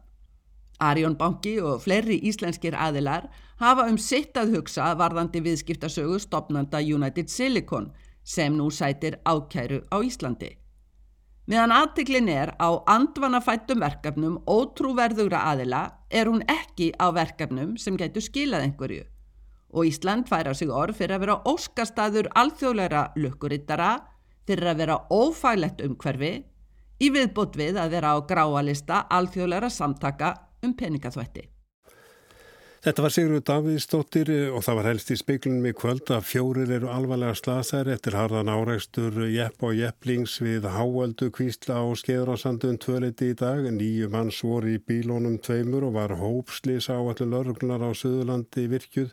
Arjón 0.79 1.17
Banki 1.19 1.57
og 1.59 1.81
fleiri 1.83 2.17
íslenskir 2.29 2.75
aðilar 2.75 3.27
hafa 3.59 3.87
um 3.91 3.97
sitt 3.99 4.37
að 4.39 4.55
hugsa 4.55 4.93
varðandi 4.99 5.41
viðskiptasögu 5.43 6.19
stopnanda 6.23 6.79
United 6.79 7.29
Silicon 7.29 7.91
sem 8.23 8.55
nú 8.55 8.69
sætir 8.71 9.19
ákæru 9.27 9.83
á 9.91 9.97
Íslandi. 9.99 10.55
Meðan 11.49 11.73
aðtiklin 11.73 12.29
er 12.29 12.53
á 12.61 12.69
andvanafættum 12.87 13.81
verkefnum 13.81 14.41
ótrúverðugra 14.47 15.43
aðila 15.51 15.85
er 16.09 16.29
hún 16.29 16.45
ekki 16.47 16.93
á 16.95 17.09
verkefnum 17.11 17.75
sem 17.77 17.97
getur 17.97 18.23
skilað 18.23 18.67
einhverju 18.69 19.07
og 19.69 19.85
Ísland 19.85 20.27
færa 20.29 20.53
sig 20.53 20.71
orð 20.73 20.97
fyrir 20.97 21.17
að 21.17 21.25
vera 21.25 21.41
óskastaður 21.45 22.29
alþjóðleira 22.41 23.03
lukkurittara, 23.21 23.89
fyrir 24.49 24.71
að 24.71 24.79
vera 24.81 24.97
ófæglegt 25.13 25.83
umhverfi, 25.85 26.31
í 26.99 27.11
viðbútt 27.13 27.55
við 27.59 27.79
að 27.79 27.95
vera 27.95 28.15
á 28.15 28.17
gráalista 28.27 29.05
alþjóðleira 29.09 29.71
samtaka 29.71 30.35
um 30.63 30.75
peningaþvætti. 30.75 31.47
Þetta 32.79 33.03
var 33.03 33.11
Sigrun 33.11 33.41
Davíðsdóttir 33.43 34.29
og 34.55 34.61
það 34.63 34.77
var 34.77 34.85
helst 34.87 35.09
í 35.11 35.15
speiklunum 35.19 35.65
í 35.67 35.73
kvöld 35.75 36.11
að 36.15 36.29
fjórir 36.29 36.69
eru 36.77 36.87
alvarlega 36.87 37.35
slasar 37.35 37.89
eftir 37.91 38.15
harðan 38.15 38.47
áreikstur 38.47 39.17
Jepp 39.27 39.65
og 39.67 39.73
Jepplings 39.75 40.37
við 40.39 40.69
Háöldu, 40.71 41.27
Kvísla 41.35 41.81
og 41.83 41.99
Skeðrásandun 41.99 42.79
tvöleiti 42.79 43.33
í 43.33 43.35
dag. 43.35 43.67
Nýju 43.67 44.07
manns 44.13 44.39
voru 44.47 44.71
í 44.77 44.79
bílónum 44.79 45.35
tveimur 45.43 45.89
og 45.89 45.97
var 45.97 46.15
hópslis 46.21 46.87
á 46.87 46.95
allir 46.95 47.27
lörglunar 47.33 47.83
á 47.83 47.91
Suðurlandi 47.91 48.69
virkjuð. 48.71 49.11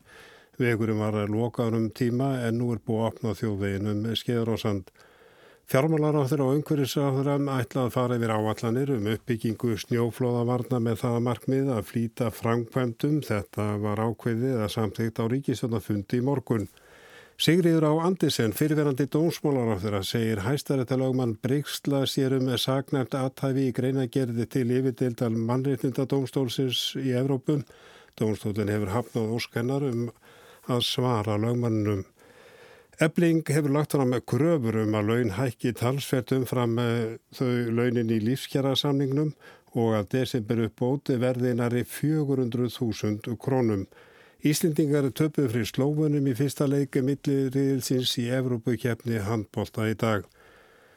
Vegurinn 0.63 1.03
var 1.03 1.19
lokaður 1.27 1.81
um 1.81 1.91
tíma 1.91 2.37
en 2.47 2.61
nú 2.63 2.71
er 2.71 2.79
búið 2.79 3.03
að 3.03 3.11
opna 3.11 3.35
þjóðveginum 3.41 4.07
skeður 4.15 4.55
og 4.55 4.63
sand. 4.63 4.95
Fjármálar 5.67 6.15
á 6.15 6.23
þeirra 6.31 6.45
og 6.47 6.59
umhverfisraður 6.61 7.29
ætlað 7.51 7.89
að 7.89 7.95
fara 7.97 8.17
yfir 8.21 8.33
áallanir 8.37 8.91
um 8.95 9.09
uppbyggingu 9.11 9.73
snjóflóðavarna 9.83 10.79
með 10.79 11.01
það 11.01 11.17
markmið 11.27 11.71
að 11.75 11.89
flýta 11.89 12.29
framkvæmdum. 12.31 13.17
Þetta 13.27 13.65
var 13.83 14.03
ákveðið 14.05 14.61
að 14.63 14.71
samþygt 14.77 15.19
á 15.19 15.25
ríkistöndafundi 15.33 16.21
í 16.21 16.27
morgun. 16.29 16.69
Sigriður 17.35 17.89
á 17.91 17.93
Andisen, 18.07 18.55
fyrirverandi 18.55 19.09
þeirra, 19.83 20.05
segir 20.07 20.45
hæstaréttalagmann 20.47 21.35
Bryggsla 21.43 22.07
sér 22.07 22.39
um 22.39 22.47
sagnæmt 22.63 23.19
aðtæfi 23.19 23.67
í 23.67 23.75
greinagerði 23.75 24.47
til 24.47 24.69
yfirdildal 24.71 25.35
mannreitninda 25.35 26.07
dómstólsins 26.07 26.93
í 27.03 27.11
Evrópum. 27.19 27.67
Dómstólinn 28.15 28.71
hefur 28.71 28.95
hafnað 28.95 29.35
óskennar 29.35 29.91
um 29.91 30.13
að 30.71 30.87
svara 30.95 31.37
lögmannum. 31.43 32.07
Ebling 32.97 33.43
hefur 33.53 33.75
lagt 33.75 33.93
fram 33.93 34.09
með 34.09 34.23
kröfur 34.31 34.77
um 34.81 34.95
að 34.97 35.11
laun 35.11 35.33
hækki 35.37 35.75
talsvert 35.77 36.31
umfram 36.33 36.79
þau 37.37 37.49
launin 37.77 38.09
í 38.09 38.23
lífskjara-samningnum 38.25 39.35
og 39.77 39.97
að 39.99 40.07
desember 40.15 40.63
uppbóti 40.65 41.19
verðinari 41.21 41.83
400.000 41.85 43.37
krónum. 43.37 43.83
Íslendingar 44.41 45.11
töpuð 45.13 45.51
fri 45.53 45.67
slófunum 45.69 46.31
í 46.31 46.35
fyrsta 46.39 46.69
leiki 46.71 47.03
milliriðilsins 47.05 48.15
í 48.23 48.31
Evrópukjefni 48.39 49.21
handbólta 49.27 49.91
í 49.91 49.99
dag. 50.01 50.25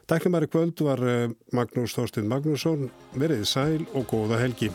Dæknumari 0.07 0.47
kvöld 0.47 0.79
var 0.79 1.03
Magnús 1.51 1.97
Þorstin 1.97 2.31
Magnússon, 2.31 2.87
verið 3.19 3.43
sæl 3.43 3.83
og 3.91 4.07
góða 4.07 4.39
helgi. 4.45 4.71